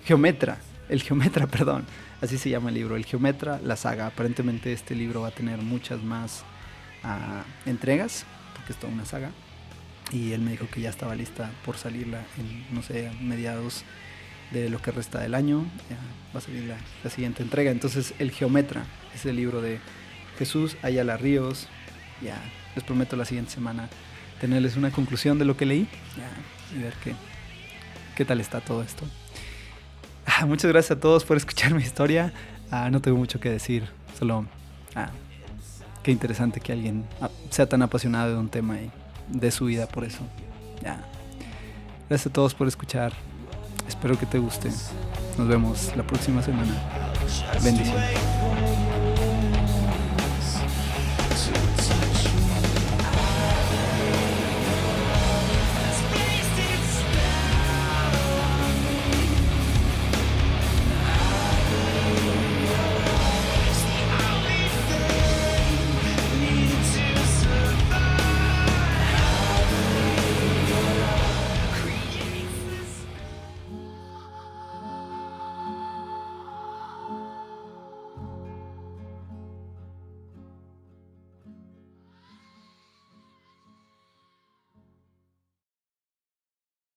Geometra, 0.04 0.58
el 0.88 1.02
geometra, 1.02 1.46
perdón 1.48 1.84
Así 2.20 2.36
se 2.36 2.50
llama 2.50 2.70
el 2.70 2.74
libro, 2.74 2.96
El 2.96 3.04
Geometra, 3.04 3.60
la 3.62 3.76
saga. 3.76 4.06
Aparentemente 4.06 4.72
este 4.72 4.96
libro 4.96 5.20
va 5.20 5.28
a 5.28 5.30
tener 5.30 5.58
muchas 5.58 6.02
más 6.02 6.42
uh, 7.04 7.68
entregas, 7.68 8.24
porque 8.56 8.72
es 8.72 8.78
toda 8.78 8.92
una 8.92 9.04
saga. 9.04 9.30
Y 10.10 10.32
él 10.32 10.40
me 10.40 10.50
dijo 10.52 10.66
que 10.68 10.80
ya 10.80 10.90
estaba 10.90 11.14
lista 11.14 11.52
por 11.64 11.76
salirla 11.76 12.24
en, 12.36 12.74
no 12.74 12.82
sé, 12.82 13.12
mediados 13.20 13.84
de 14.50 14.68
lo 14.68 14.82
que 14.82 14.90
resta 14.90 15.20
del 15.20 15.34
año. 15.34 15.64
Ya 15.88 15.96
va 16.34 16.38
a 16.38 16.40
salir 16.40 16.64
la, 16.64 16.76
la, 17.04 17.10
siguiente 17.10 17.44
entrega. 17.44 17.70
Entonces, 17.70 18.12
El 18.18 18.32
Geometra 18.32 18.84
es 19.14 19.24
el 19.24 19.36
libro 19.36 19.62
de 19.62 19.78
Jesús 20.38 20.76
Ayala 20.82 21.16
Ríos. 21.16 21.68
Ya, 22.20 22.42
les 22.74 22.82
prometo 22.82 23.14
la 23.14 23.26
siguiente 23.26 23.52
semana 23.52 23.88
tenerles 24.40 24.76
una 24.76 24.90
conclusión 24.90 25.38
de 25.38 25.44
lo 25.44 25.56
que 25.56 25.66
leí 25.66 25.88
y 26.74 26.78
ver 26.78 26.94
qué, 27.02 27.14
qué 28.16 28.24
tal 28.24 28.40
está 28.40 28.60
todo 28.60 28.82
esto. 28.82 29.04
Ah, 30.26 30.46
muchas 30.46 30.70
gracias 30.70 30.98
a 30.98 31.00
todos 31.00 31.24
por 31.24 31.36
escuchar 31.36 31.74
mi 31.74 31.82
historia. 31.82 32.32
Ah, 32.70 32.90
no 32.90 33.00
tengo 33.00 33.16
mucho 33.16 33.40
que 33.40 33.50
decir, 33.50 33.88
solo 34.18 34.46
ah, 34.94 35.10
qué 36.02 36.10
interesante 36.10 36.60
que 36.60 36.72
alguien 36.72 37.04
sea 37.50 37.68
tan 37.68 37.82
apasionado 37.82 38.32
de 38.32 38.38
un 38.38 38.48
tema 38.48 38.78
y 38.80 38.90
de 39.28 39.50
su 39.50 39.66
vida 39.66 39.86
por 39.86 40.04
eso. 40.04 40.20
Ya. 40.82 41.00
Gracias 42.08 42.30
a 42.30 42.32
todos 42.32 42.54
por 42.54 42.68
escuchar. 42.68 43.12
Espero 43.86 44.18
que 44.18 44.26
te 44.26 44.38
guste. 44.38 44.70
Nos 45.36 45.48
vemos 45.48 45.92
la 45.96 46.06
próxima 46.06 46.42
semana. 46.42 46.74
Bendiciones. 47.62 48.57